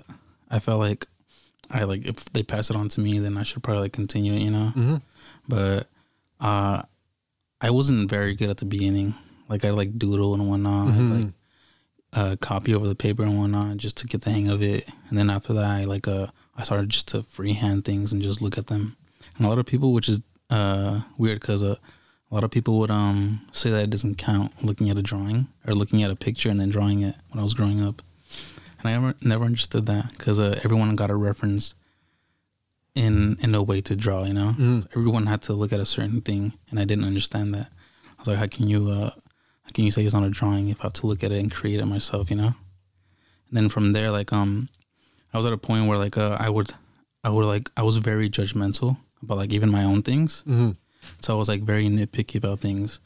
[0.51, 1.07] I felt like
[1.71, 4.35] I like if they pass it on to me, then I should probably like continue
[4.35, 4.73] it, you know.
[4.77, 4.97] Mm-hmm.
[5.49, 5.89] But
[6.41, 6.83] uh
[7.61, 9.15] I wasn't very good at the beginning.
[9.49, 11.11] Like I like doodle and whatnot, Mhm.
[11.17, 11.33] like
[12.15, 14.89] uh copy over the paper and whatnot just to get the hang of it.
[15.09, 18.41] And then after that, I like uh I started just to freehand things and just
[18.41, 18.97] look at them.
[19.37, 21.77] And a lot of people, which is uh weird because uh,
[22.31, 25.49] a lot of people would um say that it doesn't count looking at a drawing
[25.67, 28.03] or looking at a picture and then drawing it when I was growing up.
[28.79, 31.75] And I never never understood that because uh, everyone got a reference
[32.95, 34.25] in in a way to draw.
[34.25, 34.87] You know, Mhm.
[34.95, 37.73] everyone had to look at a certain thing, and I didn't understand that.
[38.17, 39.11] I was like, how can you uh,
[39.65, 41.41] how can you say it's not a drawing if I have to look at it
[41.41, 42.31] and create it myself?
[42.31, 42.55] You know.
[43.49, 44.69] And then from there, like um,
[45.33, 46.75] I was at a point where like uh, I would,
[47.23, 50.43] I would like I was very judgmental about like even my own things.
[50.47, 50.73] Mm-hmm.
[51.21, 53.01] So I was like very nitpicky about things,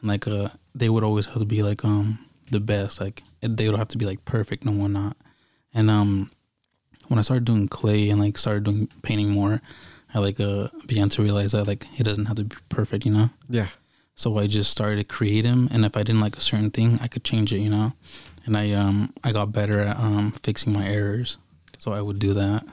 [0.00, 2.18] and like uh, they would always have to be like um
[2.50, 3.00] the best.
[3.00, 5.16] Like they would have to be like perfect and whatnot.
[5.72, 6.30] And um,
[7.08, 9.60] when I started doing clay and like started doing painting more,
[10.14, 13.12] I like uh began to realize that like it doesn't have to be perfect, you
[13.12, 13.30] know.
[13.48, 13.68] Yeah.
[14.16, 16.98] So I just started to create them, and if I didn't like a certain thing,
[17.02, 17.92] I could change it, you know.
[18.46, 21.38] And I um I got better at um fixing my errors,
[21.78, 22.64] so I would do that.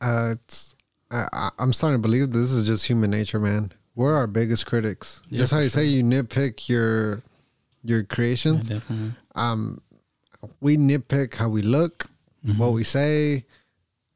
[0.00, 0.74] Uh, it's,
[1.10, 3.72] I, I'm starting to believe this is just human nature, man.
[3.94, 5.22] We're our biggest critics.
[5.30, 7.22] Yeah, just how you say you nitpick your
[7.82, 8.68] your Yeah, creations.
[8.68, 9.14] definitely.
[9.34, 9.80] Um,
[10.60, 12.06] we nitpick how we look,
[12.46, 12.58] Mhm.
[12.58, 13.46] what we say,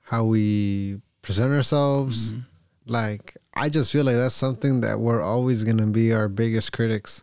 [0.02, 2.34] how we present ourselves.
[2.34, 2.44] Mhm.
[2.87, 7.23] Like, I just feel like that's something that we're always gonna be our biggest critics.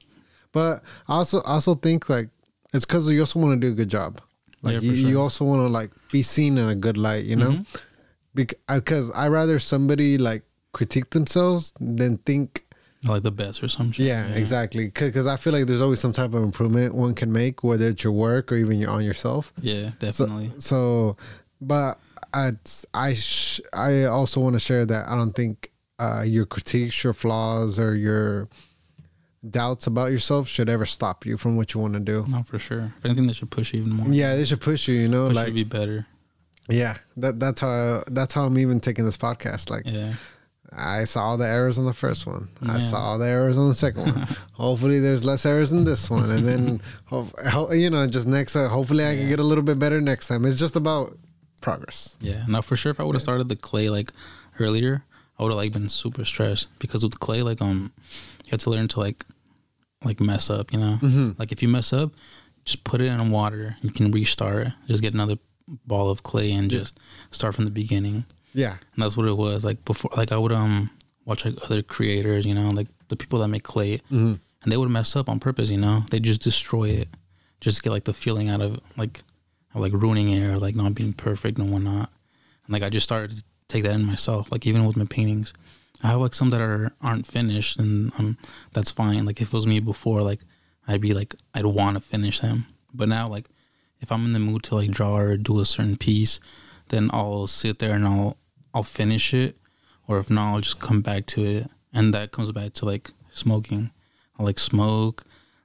[0.52, 2.30] But I also also think like
[2.74, 4.21] it's because you also want to do a good job.
[4.62, 7.36] Like Yeah, you, you also want to like be seen in a good light, you
[7.36, 7.52] know.
[7.52, 7.65] Mhm.
[8.34, 10.43] Because I rather somebody like
[10.74, 12.65] critique themselves than think
[13.06, 14.08] like the best or some shit.
[14.08, 17.63] yeah, exactly because i feel like there's always some type of improvement one can make
[17.63, 20.52] whether it's your work or even your on yourself Yeah, definitely.
[20.58, 21.15] so
[21.62, 22.00] but
[22.34, 22.54] i
[22.95, 27.13] i sh- i also want to share that i don't think uh your critiques your
[27.13, 28.47] flaws or your
[29.49, 32.58] doubts about yourself should ever stop you from what you want to do no, for
[32.58, 32.93] sure.
[32.97, 34.08] If anything, they should push you even more.
[34.10, 36.08] yeah they should push you you know push you like to be better.
[36.67, 40.15] yeah that that's how that's how i'm even taking this podcast like Yeah,
[40.77, 42.49] I saw all the errors on the first one.
[42.63, 44.27] I saw all the errors on the second one.
[44.53, 48.55] hopefully, there's less errors in this one, and then, ho- ho- you know, just next.
[48.58, 50.43] Uh, hopefully, I can get a little bit better next time.
[50.43, 51.17] It's just about
[51.62, 52.17] progress.
[52.19, 52.43] yeah.
[52.49, 52.91] No, for sure.
[52.91, 54.10] If I would have started the clay like
[54.60, 55.05] earlier,
[55.38, 57.91] I would have like been super stressed because with clay, like um,
[58.45, 59.26] you have to learn to like
[60.04, 60.71] like mess up.
[60.71, 61.32] You know, Mm-hmm.
[61.38, 62.12] like if you mess up,
[62.63, 63.78] just put it in water.
[63.82, 64.69] You can restart.
[64.88, 65.38] Just get another
[65.86, 66.98] ball of clay and just
[67.32, 68.26] start from the beginning.
[68.54, 69.65] Yeah, And that's what it was.
[69.65, 70.89] Like before, like I would um
[71.26, 74.36] watch like other creators, you know, like the people that make clay, mm-hmm.
[74.63, 76.06] and they would mess up on purpose, you know.
[76.12, 77.10] They just destroy it,
[77.60, 79.24] just get like the feeling out of like,
[79.74, 82.10] of, like ruining it or like not being perfect and whatnot.
[82.65, 84.51] And like I just started to take that in myself.
[84.51, 85.54] Like even with my paintings,
[86.04, 88.38] I have like some that are aren't finished, and um
[88.73, 89.25] that's fine.
[89.25, 90.41] Like if it was me before, like
[90.88, 93.49] I'd be like I'd want to finish them, but now like
[94.01, 96.39] if I'm in the mood to like draw or do a certain piece,
[96.89, 98.38] then I'll sit there and I'll
[98.73, 99.58] I'll finish it,
[100.08, 103.12] or if not, I'll just come back to it, and that comes back to like
[103.32, 103.91] smoking.
[104.38, 105.23] I'll like smoke,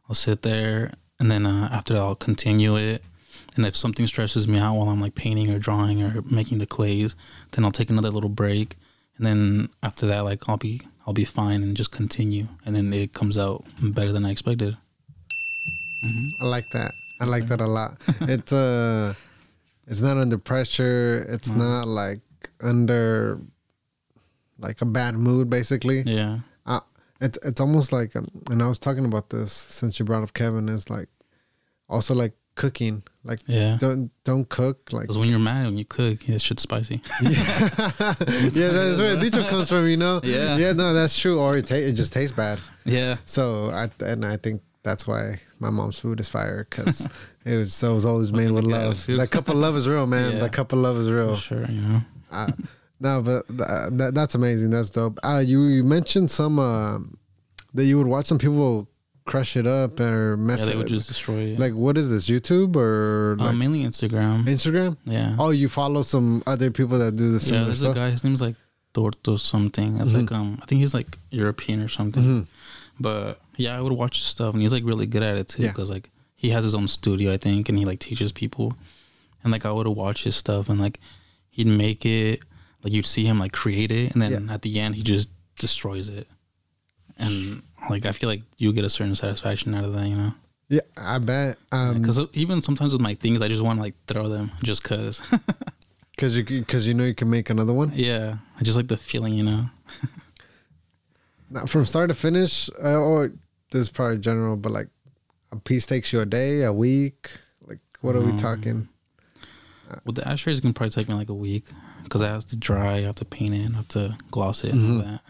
[0.09, 3.03] I'll sit there, and then uh, after that, I'll continue it.
[3.57, 6.67] And if something stresses me out while I'm like painting or drawing or making the
[6.67, 7.17] clays,
[7.53, 8.77] then I'll take another little break,
[9.17, 12.93] and then after that, like I'll be I'll be fine and just continue, and then
[12.93, 14.77] it comes out better than I expected.
[16.03, 16.95] hmm I like that.
[17.21, 18.01] I like that a lot.
[18.23, 19.15] it's uh,
[19.87, 21.27] it's not under pressure.
[21.29, 21.57] It's Mhm.
[21.59, 22.21] not like
[22.63, 23.41] under
[24.59, 25.51] like a bad mood.
[25.51, 26.41] Basically, Yeah,
[27.21, 30.33] it's it's almost like um, and I was talking about this since you brought up
[30.33, 31.09] Kevin is like
[31.89, 33.77] also like cooking like yeah.
[33.79, 37.03] don't don't cook like Because when you're mad when you cook, yeah, shit's spicy.
[37.23, 40.57] yeah, yeah that's where Dicho comes from you know Yeah.
[40.57, 44.25] yeah no that's true or it, ta- it just tastes bad yeah, so I and
[44.25, 47.07] I think that's why my mom's food is fire because
[47.45, 50.07] it was so it was always made with love that cup of love is real
[50.07, 50.39] man Yeah.
[50.41, 51.37] that cup of love is real.
[51.37, 51.67] for sure.
[51.71, 52.01] You know.
[52.31, 52.51] uh,
[53.01, 53.59] no but th-
[53.99, 56.99] that, that's amazing that's dope uh you you mentioned some uh
[57.75, 58.89] that you would watch some people
[59.31, 61.59] crush it up or mess Yeah, they it would just destroy it.
[61.65, 64.37] like what is this YouTube or like um, mainly Instagram.
[64.57, 64.97] Instagram?
[65.17, 65.37] yeah.
[65.43, 67.95] Oh, you follow some other people that do the yeah, there's stuff.
[67.97, 68.11] a guy.
[68.11, 68.57] His name's like
[68.95, 69.91] Torto something.
[70.01, 70.19] It's Mhm.
[70.21, 72.25] like um, I think he's like European or something.
[72.25, 72.47] Mhm.
[72.99, 75.63] But yeah, I would watch his stuff, and he's like really good at it too.
[75.63, 75.71] Yeah.
[75.73, 76.11] Because like
[76.43, 78.75] he has his own studio, I think, and he like teaches people.
[79.43, 80.99] And like I would watch his stuff, and like
[81.51, 82.41] he'd make it.
[82.83, 84.55] Like you'd see him like create it, and then Yeah.
[84.55, 86.27] at the end he just destroys it.
[87.19, 90.35] And like I feel like you get a certain satisfaction out of that, you know.
[90.69, 91.59] Yeah, I bet.
[91.73, 94.85] Um, Because even sometimes with my things, I just want to like throw them just
[94.85, 95.21] cause.
[96.11, 97.93] because you because you know you can make another one.
[97.95, 99.67] yeah, I just like the feeling, you know.
[101.53, 103.33] Now, from start to finish, uh, or
[103.73, 104.87] this is probably general, but like
[105.51, 107.31] a piece takes you a day, a week.
[107.67, 108.89] Like, what are we Um, talking?
[110.05, 111.65] Well, the ashtrays, it can probably take me like a week
[112.05, 114.71] because I have to dry, I have to paint it, I have to gloss it,
[114.73, 114.97] and Mhm.
[114.99, 115.21] all that.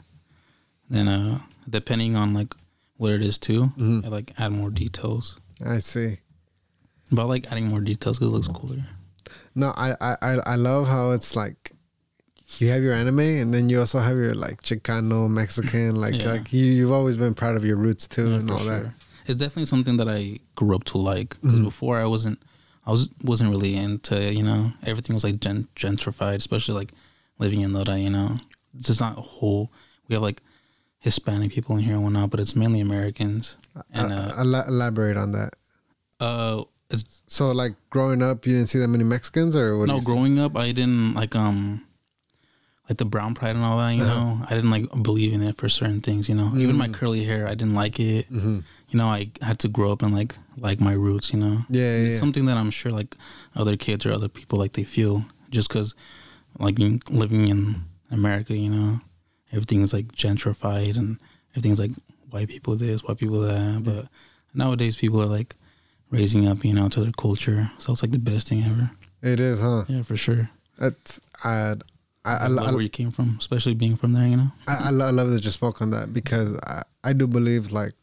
[0.91, 2.55] Then, uh, depending on like
[2.97, 4.05] what it is too, Mhm.
[4.05, 5.37] I like add more details.
[5.65, 6.19] I see.
[7.13, 8.87] But I like adding more details because it looks cooler.
[9.55, 11.73] No, I, I I love how it's like
[12.59, 16.33] you have your anime, and then you also have your like Chicano, Mexican, like Yeah.
[16.33, 18.93] like you you've always been proud of your roots too, Yeah, and all that.
[19.27, 21.65] It's definitely something that I grew up to like because Mhm.
[21.65, 22.39] before I wasn't,
[22.87, 26.93] I was wasn't really into you know everything was like gen- gentrified, especially like
[27.39, 28.03] living in Lodi.
[28.03, 28.37] You know,
[28.77, 29.71] it's just not a whole.
[30.09, 30.43] We have like
[31.01, 33.57] Hispanic people in here and whatnot, but it's mainly Americans.
[33.93, 35.55] And Uh, uh, ela- elaborate on that.
[36.21, 39.89] uh, it's So like growing up, you didn't see that many Mexicans, or what?
[39.89, 40.07] no see?
[40.07, 41.83] growing up, I didn't like um.
[42.89, 44.15] Like the brown pride and all that, you Uh-huh.
[44.21, 46.51] know, I didn't like believe in it for certain things, you know.
[46.57, 46.93] Even my Mm.
[46.95, 48.27] curly hair, I didn't like it.
[48.33, 48.65] Mhm.
[48.89, 51.65] You know, I had to grow up and like like my roots, you know.
[51.71, 52.19] Yeah, yeah, it's yeah.
[52.19, 53.17] something that I'm sure like
[53.55, 55.95] other kids or other people like they feel just because
[56.59, 59.01] like living in America, you know,
[59.53, 61.19] everything's like gentrified and
[61.53, 61.93] everything's like
[62.31, 63.83] white people this, white people that.
[63.85, 64.07] But
[64.55, 65.57] nowadays people are like
[66.11, 67.71] raising up, you know, to their culture.
[67.79, 68.91] So it's like the best thing ever.
[69.23, 69.85] It is, huh?
[69.89, 70.51] Yeah, for sure.
[70.79, 71.77] That's I.
[72.23, 74.53] I, I, I love where you came from, especially being from there, you know.
[74.69, 77.71] I, I lo- I love that you spoke on that because I, I do believe
[77.73, 77.95] like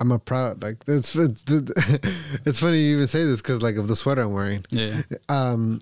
[0.00, 3.94] I'm a proud like it's it's, funny you even say this because like of the
[3.94, 5.02] sweater I'm wearing Yeah.
[5.28, 5.80] um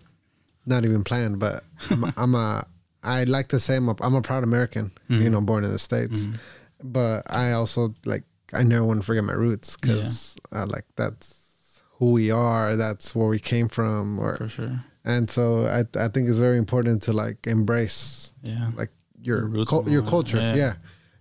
[0.66, 2.66] not even planned but I'm, I'm a
[3.02, 5.30] I like to say I'm a, I'm a proud American you Mhm.
[5.32, 6.36] know born in the states Mhm.
[6.84, 11.82] but I also like I never want to forget my roots because uh, like that's
[11.98, 14.84] who we are that's where we came from or For sure.
[15.04, 18.70] and so I I think it's very important to like embrace Yeah.
[18.76, 20.38] like your Your roots your culture.
[20.38, 20.54] yeah.
[20.56, 20.74] Yeah.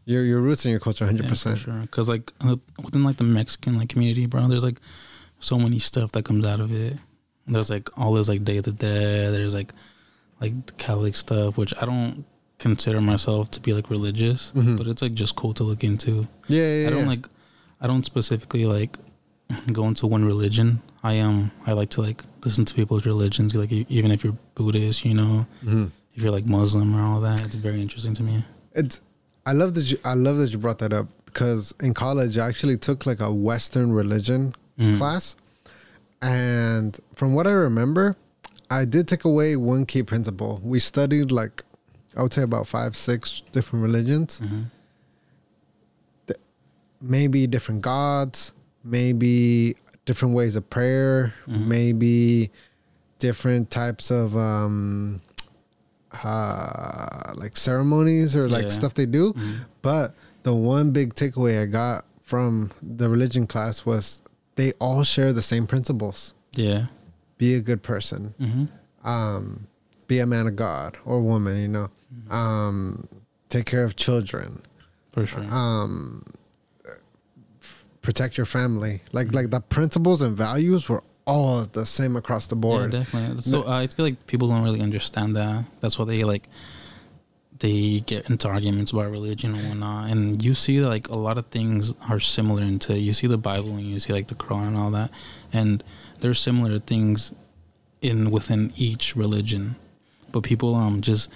[0.05, 1.59] Your your roots and your culture, hundred Yeah, for percent.
[1.59, 1.79] sure.
[1.81, 4.79] Because like uh, within like the Mexican like community, bro, there's like
[5.39, 6.97] so many stuff that comes out of it.
[7.47, 9.31] There's like all this like Day of the Dead.
[9.33, 9.73] There's like
[10.41, 12.25] like Catholic stuff, which I don't
[12.57, 14.77] consider myself to be like religious, Mhm.
[14.77, 16.27] but it's like just cool to look into.
[16.47, 17.07] Yeah, yeah, I don't yeah.
[17.15, 17.27] like
[17.79, 18.97] I don't specifically like
[19.71, 20.81] go into one religion.
[21.03, 25.03] I am I like to like listen to people's religions, like even if you're Buddhist,
[25.05, 25.91] you know, Mhm.
[26.15, 27.41] if you're like Muslim or all that.
[27.45, 28.45] It's very interesting to me.
[28.73, 29.01] It's
[29.45, 32.47] I love that you I love that you brought that up because in college I
[32.47, 34.97] actually took like a Western religion Mm.
[34.97, 35.35] class,
[36.21, 38.15] and from what I remember,
[38.71, 40.61] I did take away one key principle.
[40.63, 41.63] We studied like
[42.15, 44.65] I would say about five six different religions, Mhm.
[47.01, 48.53] maybe different gods,
[48.83, 51.65] maybe different ways of prayer, Mhm.
[51.67, 52.51] maybe
[53.19, 55.21] different types of um
[56.23, 58.69] uh like ceremonies or like Yeah.
[58.69, 59.33] stuff they do.
[59.33, 59.65] Mhm.
[59.81, 64.21] But the one big takeaway I got from the religion class was
[64.55, 66.33] they all share the same principles.
[66.55, 66.87] Yeah.
[67.41, 68.21] Be a good person.
[68.37, 68.65] hmm
[69.03, 69.67] Um
[70.07, 71.87] be a man of God or woman, you know.
[72.13, 72.31] Mm-hmm.
[72.41, 73.07] Um
[73.49, 74.61] take care of children.
[75.13, 75.43] For sure.
[75.61, 76.23] um
[78.01, 82.55] protect your family like like the principles and values were all the same across the
[82.55, 83.41] board Yeah, definitely.
[83.43, 85.65] So I feel like people don't really understand that.
[85.79, 86.45] That's why they like
[87.59, 90.09] they get into arguments about religion and whatnot.
[90.09, 93.71] And you see like a lot of things are similar into you see the Bible
[93.77, 95.11] and you see like the Quran and all that,
[95.53, 95.83] and
[96.21, 97.33] there's similar things
[98.01, 99.75] in within each religion.
[100.31, 101.29] But people um just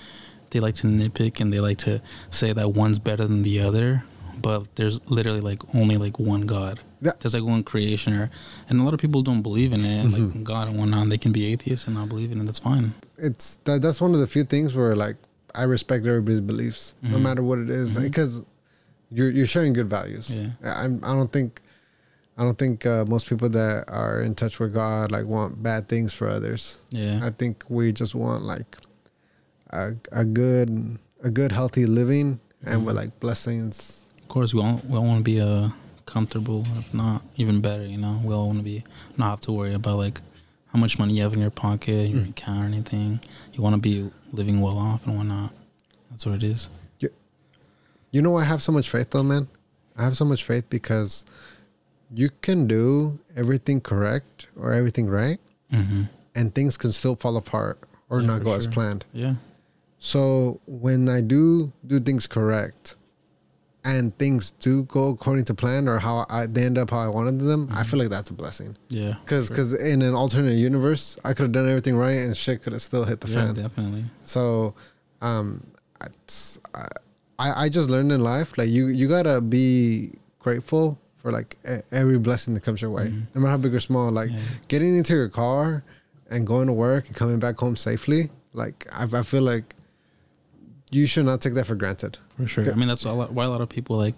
[0.51, 4.03] they like to nitpick and they like to say that one's better than the other.
[4.41, 6.79] But there's literally like only like one God.
[7.01, 7.11] Yeah.
[7.19, 8.29] There's like one creationer,
[8.69, 10.13] and a lot of people don't believe in it, Mhm.
[10.13, 11.09] like God and whatnot.
[11.09, 12.45] They can be atheists and not believe in it.
[12.45, 12.93] That's fine.
[13.17, 15.15] it's that that's one of the few things where like
[15.55, 17.21] i respect everybody's beliefs no Mhm.
[17.21, 18.43] matter what it is, because
[19.09, 20.49] you're you're sharing good values Yeah.
[20.83, 21.61] i'm i don't think
[22.37, 25.87] i don't think uh, most people that are in touch with god like want bad
[25.87, 27.19] things for others Yeah.
[27.23, 28.77] i think we just want like
[29.71, 32.99] a, a good a good healthy living and with Mhm.
[33.01, 35.69] like blessings of course, we all we all want to be uh
[36.07, 37.85] comfortable, if not even better.
[37.85, 38.83] You know, we all want to be
[39.17, 40.19] not have to worry about like
[40.73, 42.29] how much money you have in your pocket, your Mm.
[42.31, 43.19] account, or anything.
[43.53, 45.51] You want to be living well off and whatnot.
[46.09, 46.69] That's what it is.
[48.11, 49.47] You know, I have so much faith though, man.
[49.95, 51.23] I have so much faith because
[52.13, 55.39] you can do everything correct or everything right,
[55.71, 56.03] Mm-hmm.
[56.35, 59.03] and things can still fall apart or Yeah, not go as planned.
[59.13, 59.35] Yeah.
[59.99, 62.95] So when I do do things correct,
[63.83, 67.07] and things do go according to plan or how I they end up how I
[67.07, 67.85] wanted them, I Mhm.
[67.87, 68.77] feel like that's a blessing.
[68.89, 69.15] Yeah.
[69.23, 69.77] Because sure.
[69.79, 73.05] in an alternate universe, I could have done everything right and shit could have still
[73.05, 73.53] hit the yeah, fan.
[73.55, 74.05] definitely.
[74.23, 74.73] So,
[75.21, 75.61] um,
[77.37, 81.57] I I just learned in life like you you gotta be grateful for like
[81.91, 83.23] every blessing that comes your way, Mhm.
[83.33, 84.11] no matter how big or small.
[84.11, 84.37] Like yeah.
[84.67, 85.83] getting into your car
[86.29, 88.29] and going to work and coming back home safely.
[88.53, 89.73] Like I, I feel like
[90.91, 92.19] you should not take that for granted.
[92.37, 92.71] For sure.
[92.71, 94.13] I mean, that's a lot, why a lot of people like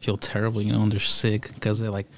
[0.00, 2.08] feel terrible, you know, when they're sick because they're like,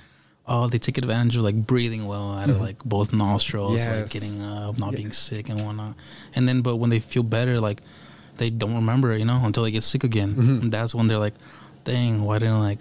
[0.48, 2.62] oh, they take advantage of like breathing well out of Mhm.
[2.62, 4.02] like both nostrils, Yes.
[4.02, 4.96] like getting up, not Yeah.
[4.96, 5.94] being sick and whatnot.
[6.34, 7.80] And then, but when they feel better, like
[8.38, 10.34] they don't remember you know, until they get sick again.
[10.34, 10.62] Mhm.
[10.62, 11.34] And that's when they're like,
[11.84, 12.78] dang, why didn't I like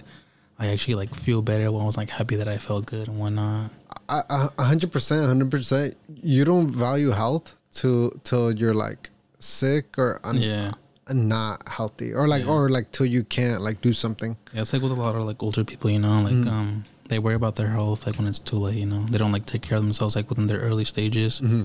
[0.62, 3.18] I actually like feel better when I was like happy that I felt good and
[3.20, 3.72] whatnot.
[4.08, 5.98] A hundred percent, hundred percent.
[6.22, 9.10] You don't value health till till you're like
[9.40, 10.72] sick or un- Yeah.
[11.10, 12.52] not healthy, or like Yeah.
[12.54, 14.38] or like till you can't like do something.
[14.54, 16.52] Yeah, it's like with a lot of like older people, you know, like Mm.
[16.58, 16.70] um
[17.10, 19.04] they worry about their health like when it's too late, you know.
[19.12, 21.42] They don't like take care of themselves like within their early stages.
[21.42, 21.64] Mm-hmm.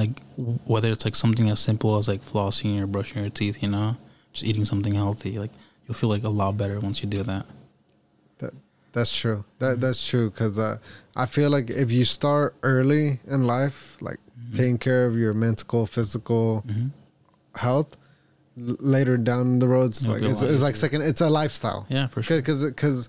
[0.00, 0.22] Like
[0.72, 3.96] whether it's like something as simple as like flossing or brushing your teeth, you know,
[4.32, 5.52] just eating something healthy, like
[5.86, 7.44] you'll feel like a lot better once you do that.
[8.92, 9.44] That that's true.
[9.58, 10.76] That that's true because uh,
[11.16, 14.56] I feel like if you start early in life, like Mm-hmm.
[14.56, 16.88] taking care of your mental, physical hmm
[17.54, 17.96] health,
[18.58, 21.02] l- later down the road, it's It'll like it's, it's like second.
[21.02, 21.86] It's a lifestyle.
[21.90, 22.38] Yeah, for sure.
[22.38, 23.08] because because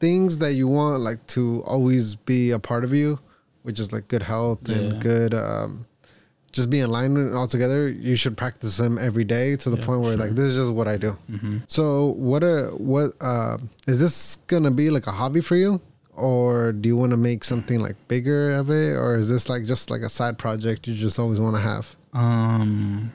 [0.00, 3.18] things that you want like to always be a part of you
[3.62, 4.76] which is like good health Yeah.
[4.76, 5.86] and good um
[6.58, 9.86] just be in line all together you should practice them every day to the Yeah,
[9.88, 10.24] point where sure.
[10.26, 11.84] like this is just what i do hmm so
[12.30, 13.56] what are what uh
[13.92, 14.16] is this
[14.52, 15.80] gonna be like a hobby for you
[16.30, 19.62] or do you want to make something like bigger of it or is this like
[19.72, 23.12] just like a side project you just always want to have Um,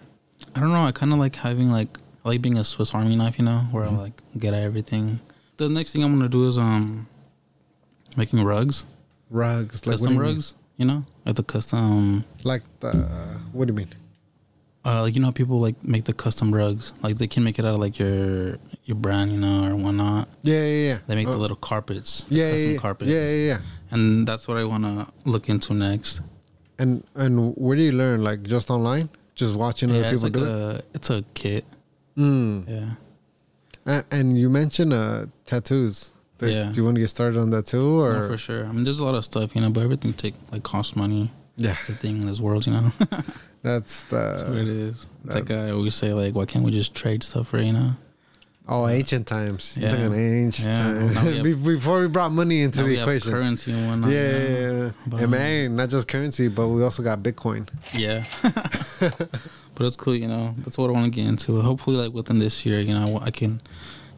[0.56, 0.86] I don't know.
[0.90, 1.92] I kind of like having like
[2.24, 3.94] I like being a Swiss Army knife, you know, where Mhm.
[3.98, 5.20] I like get at everything.
[5.58, 7.08] The next thing I'm gonna do is um
[8.16, 8.86] making rugs,
[9.30, 10.54] rugs like custom you rugs.
[10.78, 12.24] You know, like the custom.
[12.44, 12.92] like the
[13.54, 13.90] what do you mean
[14.86, 16.92] Uh, like you know, how people like make the custom rugs.
[17.02, 20.28] Like they can make it out of like your your brand, you know, or whatnot.
[20.42, 23.12] yeah yeah yeah They make the Oh, little carpets, yeah custom yeah, yeah carpets.
[23.12, 23.60] yeah yeah yeah
[23.92, 26.22] and that's what I want to look into next.
[26.80, 28.24] And and where do you learn?
[28.24, 29.08] Like just online?
[29.36, 30.76] Just watching other yeah, it's people like do it?
[30.76, 31.64] a it's a kit.
[32.18, 32.68] Mm.
[32.68, 32.90] Yeah,
[33.86, 36.12] And, and you mentioned uh, tattoos.
[36.40, 36.70] Th- Yeah.
[36.72, 38.66] Do you want to get started on that too, or no, for sure.
[38.66, 41.32] I mean, there's a lot of stuff, you know, but everything take like costs money.
[41.58, 41.76] yeah?
[41.80, 42.92] It's a thing in this world, you know.
[43.62, 45.08] That's That's what it the is.
[45.26, 47.92] It's like I always say, like, why can't we just trade stuff for you know?
[48.68, 49.76] oh ancient times.
[49.78, 49.96] You're Yeah.
[49.96, 51.16] talking ancient Yeah, times.
[51.16, 53.32] now we Before we brought money into the we have equation.
[53.32, 54.10] currency and whatnot.
[54.10, 54.38] yeah, know?
[54.38, 54.92] yeah, yeah.
[55.06, 57.68] But, and um, man, not just currency, but we also got Bitcoin.
[57.94, 58.24] Yeah.
[59.00, 60.56] but it's cool, you know.
[60.60, 61.62] That's what I want to get into.
[61.62, 63.62] Hopefully, like within this year, you know, I can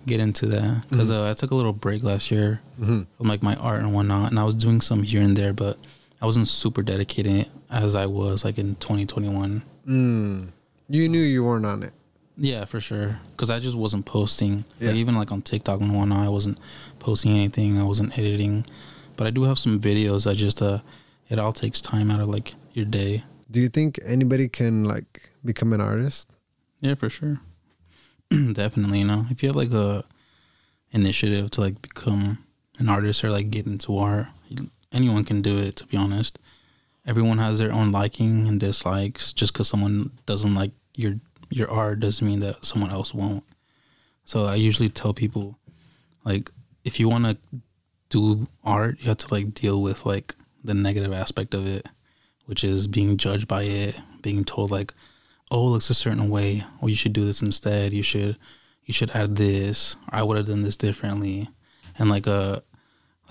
[0.05, 1.15] get into that because Mhm.
[1.27, 4.29] uh, I took a little break last year hmm from like my art and whatnot,
[4.31, 5.77] and I was doing some here and there, but
[6.21, 9.61] I wasn't super dedicated as I was like in 2021.
[9.87, 10.49] Mm.
[10.89, 11.93] You knew you weren't on it.
[12.37, 13.19] Yeah, for sure.
[13.31, 14.65] Because I just wasn't posting.
[14.79, 14.89] Yeah.
[14.89, 16.57] Like even like on TikTok and whatnot, I wasn't
[16.99, 17.79] posting anything.
[17.79, 18.65] I wasn't editing.
[19.17, 20.29] But I do have some videos.
[20.29, 20.79] I just uh,
[21.29, 23.23] it all takes time out of like your day.
[23.49, 26.29] Do you think anybody can like become an artist?
[26.81, 27.39] Yeah, for sure.
[28.53, 30.03] Definitely, you know, if you have like a
[30.91, 32.39] initiative to like become
[32.77, 34.27] an artist or like get into art,
[34.91, 35.75] anyone can do it.
[35.77, 36.39] To be honest,
[37.05, 39.33] everyone has their own liking and dislikes.
[39.33, 41.19] Just because someone doesn't like your
[41.49, 43.43] your art doesn't mean that someone else won't.
[44.23, 45.59] So I usually tell people,
[46.23, 46.51] like,
[46.83, 47.37] if you want to
[48.09, 51.85] do art, you have to like deal with like the negative aspect of it,
[52.45, 54.93] which is being judged by it, being told like,
[55.51, 57.93] oh, it looks a certain way, or you should do this instead.
[57.93, 58.37] You should,
[58.83, 59.95] you should add this.
[60.09, 61.49] I would have done this differently,
[61.97, 62.61] and like uh,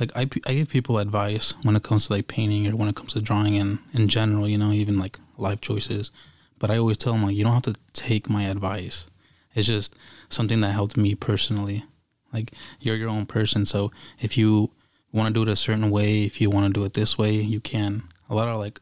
[0.00, 2.96] like I I give people advice when it comes to like painting or when it
[2.96, 6.10] comes to drawing and in general, you know, even like life choices.
[6.58, 9.08] But I always tell them like, you don't have to take my advice.
[9.54, 9.94] It's just
[10.28, 11.84] something that helped me personally.
[12.32, 14.72] Like you're your own person, so if you
[15.12, 17.32] want to do it a certain way, if you want to do it this way,
[17.34, 18.04] you can.
[18.28, 18.80] A lot of like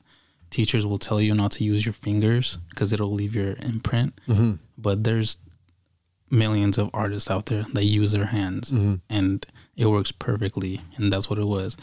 [0.52, 4.10] teachers will tell you not to use your fingers because it'll leave your imprint.
[4.28, 4.52] Mm-hmm.
[4.78, 5.36] But there's
[6.30, 8.94] millions of artists out there that use their hands Mm-hmm.
[9.10, 9.44] and
[9.76, 11.76] it works perfectly and that's what it was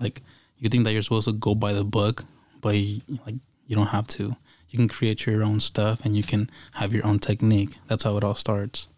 [0.00, 0.22] like
[0.58, 2.24] you think that you're supposed to go by the book
[2.60, 3.34] but you, like
[3.66, 4.36] you don't have to
[4.70, 8.16] you can create your own stuff and you can have your own technique that's how
[8.16, 8.88] it all starts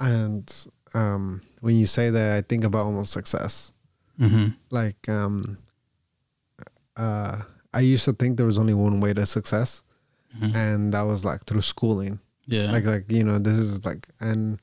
[0.00, 0.46] And
[0.94, 3.72] um, when you say that, I think about almost success.
[4.18, 4.48] mm-hmm.
[4.70, 5.58] Like, um,
[6.96, 7.42] uh,
[7.74, 9.82] I used to think there was only one way to success,
[10.36, 10.56] Mm-hmm.
[10.56, 12.18] and that was like through schooling.
[12.46, 14.58] yeah Like, like you know, this is like, and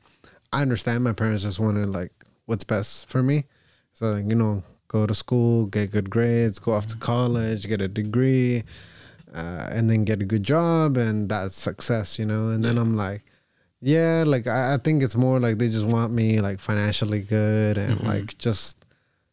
[0.51, 2.12] I understand my parents just wanted like
[2.45, 3.45] what's best for me.
[3.93, 7.80] So like, you know, go to school, get good grades, go off to college, get
[7.82, 8.64] a degree,
[9.34, 12.49] uh, and then get a good job, and that's success, you know.
[12.49, 13.24] And then I'm like,
[13.80, 17.78] yeah, like I, I think it's more like they just want me like financially good
[17.78, 18.05] and Mhm.
[18.05, 18.78] like just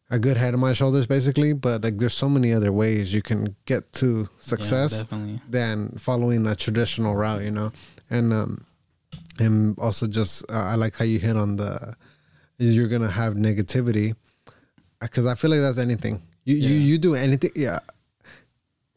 [0.09, 1.53] a good head on my shoulders, basically.
[1.53, 6.45] But like, there's so many other ways you can get to success yeah, than following
[6.47, 7.71] a traditional route, you know.
[8.09, 8.65] And um,
[9.37, 11.93] and also just uh, I like how you hit on the
[12.57, 14.15] you're gonna have negativity
[14.99, 16.21] because I feel like that's anything.
[16.43, 16.85] You you Yeah.
[16.89, 17.79] you do anything, yeah.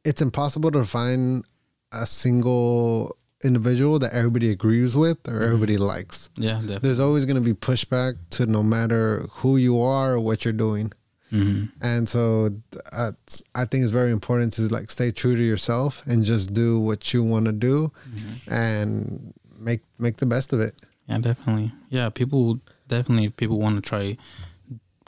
[0.04, 1.44] It's impossible to find
[1.92, 5.46] a single individual that everybody agrees with or Mhm.
[5.46, 6.28] everybody likes.
[6.36, 6.78] Yeah, definitely.
[6.88, 10.52] There's always going to be pushback to no matter who you are or what you're
[10.54, 10.92] doing.
[11.32, 12.50] Hmm And so
[12.92, 13.12] uh,
[13.54, 17.12] I think it's very important to like stay true to yourself and just do what
[17.14, 20.74] you want to do hmm and make make the best of it.
[21.08, 21.72] Yeah, definitely.
[21.90, 23.26] Yeah, people definitely.
[23.26, 24.16] If people want to try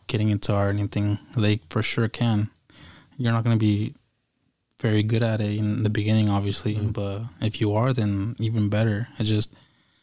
[0.07, 2.51] getting into art or anything, they for sure can.
[3.16, 3.95] You're not going to be
[4.81, 6.93] very good at it in the beginning, obviously, Mhm.
[6.93, 9.09] but if you are, then even better.
[9.18, 9.51] It's just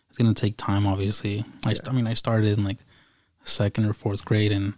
[0.10, 1.46] it's going to take time, obviously.
[1.66, 2.80] I, st- I mean, I started in like
[3.44, 4.74] second or fourth grade, and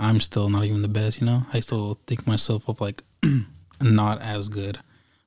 [0.00, 1.20] I'm still not even the best.
[1.20, 3.04] You know, I still think myself of like
[3.80, 4.78] not as good,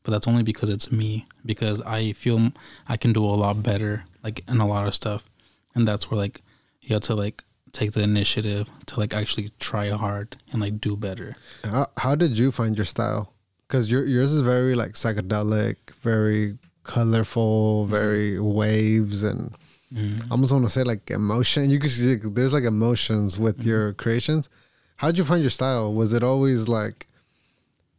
[0.01, 1.27] but that's only because it's me.
[1.45, 2.51] Because I feel
[2.89, 5.29] I can do a lot better, like in a lot of stuff,
[5.75, 6.41] and that's where like
[6.81, 10.97] you have to like take the initiative to like actually try hard and like do
[10.97, 11.35] better.
[11.63, 13.33] How, how did you find your style?
[13.67, 17.91] Because your yours is very like psychedelic, very colorful, mm-hmm.
[17.91, 19.55] very waves, and
[19.93, 20.23] Mm.
[20.23, 21.69] I almost want to say like emotion.
[21.69, 23.65] You can see there's like emotions with Mhm.
[23.65, 24.49] your creations.
[24.97, 25.93] How'd you find your style?
[25.93, 27.07] Was it always like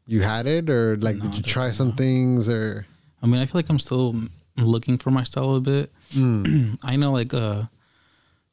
[0.07, 2.87] you had it, or like No, did you try some things, or
[3.23, 4.15] I mean, I feel like I'm still
[4.57, 5.93] looking for my style a bit.
[6.15, 6.79] Mm.
[6.83, 7.65] I know like uh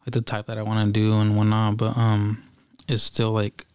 [0.06, 2.44] like the type that I want to do and whatnot, but um,
[2.88, 3.66] it's still like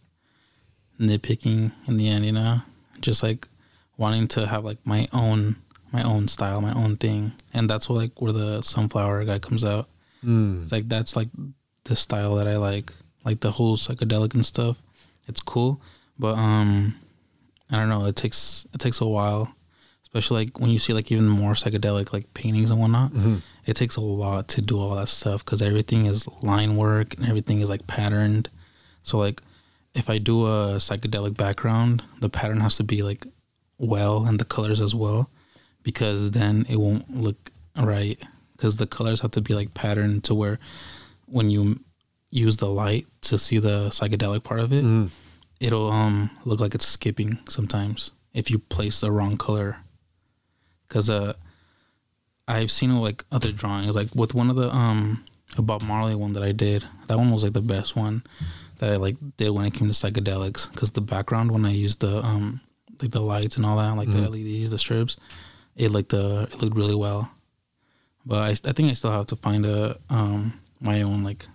[1.01, 2.63] nitpicking in the end, you know,
[3.01, 3.49] just like
[3.97, 5.57] wanting to have like my own
[5.97, 9.65] my own style, my own thing, and that's what like where the sunflower guy comes
[9.65, 9.89] out.
[10.25, 10.63] Mm.
[10.63, 11.29] It's like that's like
[11.85, 12.93] the style that I like,
[13.25, 14.77] like the whole psychedelic and stuff.
[15.29, 15.81] It's cool,
[16.19, 16.95] but um,
[17.71, 18.05] I don't know.
[18.07, 19.45] It takes it takes a while,
[20.05, 23.13] especially like when you see like even more psychedelic like paintings and whatnot.
[23.13, 23.43] Mhm.
[23.65, 27.27] It takes a lot to do all that stuff because everything is line work and
[27.27, 28.49] everything is like patterned.
[29.03, 29.43] So like,
[29.95, 33.27] if I do a psychedelic background, the pattern has to be like
[33.79, 35.29] well and the colors as well,
[35.87, 38.19] because then it won't look right.
[38.57, 40.59] Because the colors have to be like patterned to where
[41.27, 41.79] when you
[42.31, 45.11] use the light to see the psychedelic part of it, Mhm.
[45.61, 49.79] it'll um look like it's skipping sometimes if you place the wrong color.
[50.89, 51.35] Cause uh,
[52.49, 55.25] I've seen like other drawings, like with one of the um
[55.57, 56.85] Bob Marley one that I did.
[57.07, 58.23] That one was like the best one
[58.79, 60.75] that I like did when it came to psychedelics.
[60.75, 62.61] Cause the background when I used the um
[63.01, 64.13] like the lights and all that, like Mhm.
[64.15, 65.17] the LEDs, the strips,
[65.77, 67.31] it like the it looked really well.
[68.25, 71.47] But I I think I still have to find a um my own like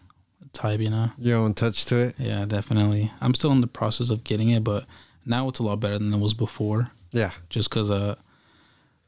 [0.54, 1.12] type, you know.
[1.18, 2.16] your own touch to it.
[2.18, 3.12] Yeah, definitely.
[3.22, 4.86] I'm still in the process of getting it, but
[5.26, 6.92] now it's a lot better than it was before.
[7.12, 7.32] Yeah.
[7.50, 8.16] Just because uh,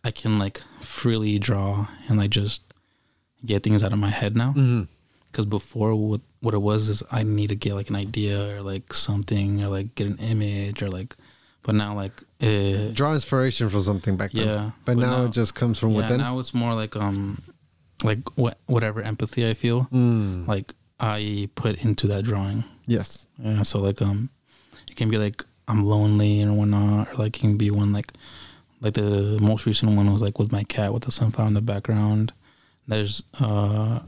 [0.03, 2.61] I can like freely draw and like just
[3.45, 4.49] get things out of my head now.
[4.49, 4.83] Mm-hmm.
[5.31, 8.61] Because before, what what it was is I need to get like an idea or
[8.61, 11.15] like something or like get an image or like,
[11.63, 14.47] but now like uh, Draw inspiration from something back then.
[14.47, 14.71] yeah.
[14.85, 16.17] But, now, it just comes from yeah, within.
[16.19, 17.41] now it's more like um,
[18.03, 20.47] like what whatever empathy I feel Mm.
[20.47, 22.63] like I put into that drawing.
[22.85, 23.27] yes.
[23.39, 24.29] Yeah, so like um,
[24.89, 28.11] it can be like I'm lonely and whatnot, or like it can be one like
[28.81, 31.61] like the most recent one was like with my cat with the sunflower in the
[31.61, 32.33] background.
[32.87, 33.99] There's uh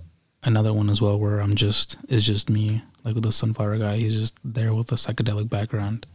[0.43, 3.95] another one as well where I'm just it's just me like with the sunflower guy.
[3.97, 6.05] He's just there with a psychedelic background,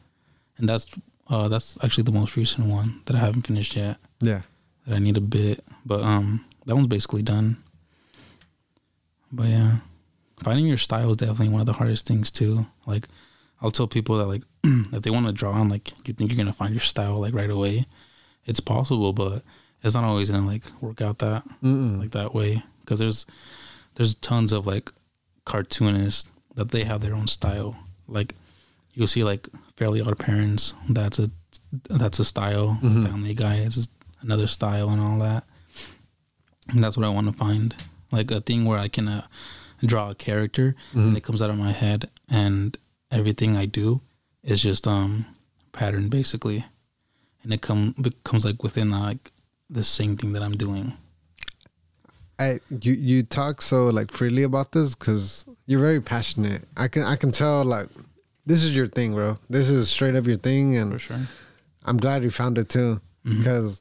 [0.59, 0.87] and that's
[1.31, 3.97] uh that's actually the most recent one that I haven't finished yet.
[4.21, 4.43] Yeah.
[4.87, 7.57] That I need a bit, but um that one's basically done.
[9.33, 9.77] But yeah,
[10.43, 12.67] finding your style is definitely one of the hardest things too.
[12.87, 13.07] Like,
[13.63, 16.37] I'll tell people that like if they want to draw and like you think you're
[16.39, 17.87] gonna find your style like right away,
[18.45, 19.43] it's possible, but
[19.83, 21.99] it's not always gonna like work out that Mm-mm.
[21.99, 23.27] like that way because there's
[23.95, 24.93] there's tons of like
[25.45, 27.77] cartoonists that they have their own style.
[28.09, 28.35] Like
[28.95, 31.31] you'll see like Fairly Odd Parents, that's a
[31.89, 32.79] that's a style.
[32.83, 33.05] Mhm.
[33.09, 33.89] Family Guy is
[34.23, 35.45] another style and all that.
[36.69, 37.75] And that's what I want to find,
[38.13, 39.27] like a thing where I can uh,
[39.85, 41.09] draw a character Mhm.
[41.09, 42.77] and it comes out of my head, and
[43.11, 44.01] everything I do
[44.43, 45.27] is just um
[45.73, 46.65] pattern basically,
[47.43, 49.33] and it come becomes like within like
[49.69, 50.95] the same thing that I'm doing.
[52.39, 56.67] I you you talk so like freely about this because you're very passionate.
[56.77, 57.89] I can I can tell like
[58.51, 59.39] this is your thing, bro.
[59.49, 61.21] This is straight up your thing, For and sure.
[61.85, 63.39] I'm glad you found it too Mhm.
[63.39, 63.81] because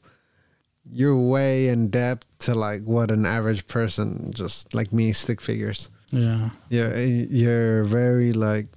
[0.92, 5.90] you're way in depth to like what an average person just like me stick figures.
[6.12, 6.50] Yeah.
[6.70, 6.98] You're
[7.42, 8.68] you're very like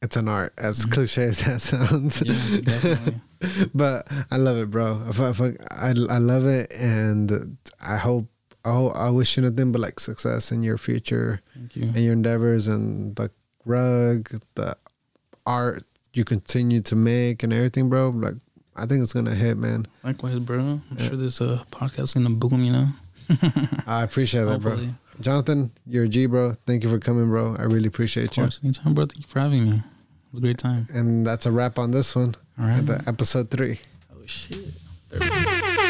[0.00, 0.92] it's an art as Mhm.
[0.92, 2.22] cliche as that sounds.
[2.24, 3.20] Yeah, definitely.
[3.74, 5.02] but I love it, bro.
[5.08, 8.26] If I, I, I love it, and I hope
[8.64, 11.84] I hope, I wish you nothing but like success in your future Thank you.
[11.84, 13.30] and your endeavors and the
[13.68, 14.76] rug, the
[15.46, 18.10] art you continue to make and everything, bro.
[18.10, 18.34] Like
[18.74, 19.86] I think it's gonna hit, man.
[20.02, 20.58] Likewise, bro.
[20.60, 21.08] I'm Yeah.
[21.08, 22.62] sure this uh, podcast is gonna boom.
[22.64, 22.88] You know.
[23.86, 24.88] I appreciate that, bro.
[25.20, 26.54] Johnathan, you're a G, bro.
[26.66, 27.56] Thank you for coming, bro.
[27.58, 29.04] I really appreciate Of course, anytime, bro.
[29.06, 29.76] Thank you for having me.
[29.78, 29.82] It
[30.32, 30.86] was a great time.
[30.94, 32.78] And that's a wrap on this one, All right.
[32.78, 33.80] at the episode three.
[34.12, 34.58] Oh shit.
[35.10, 35.84] There we go.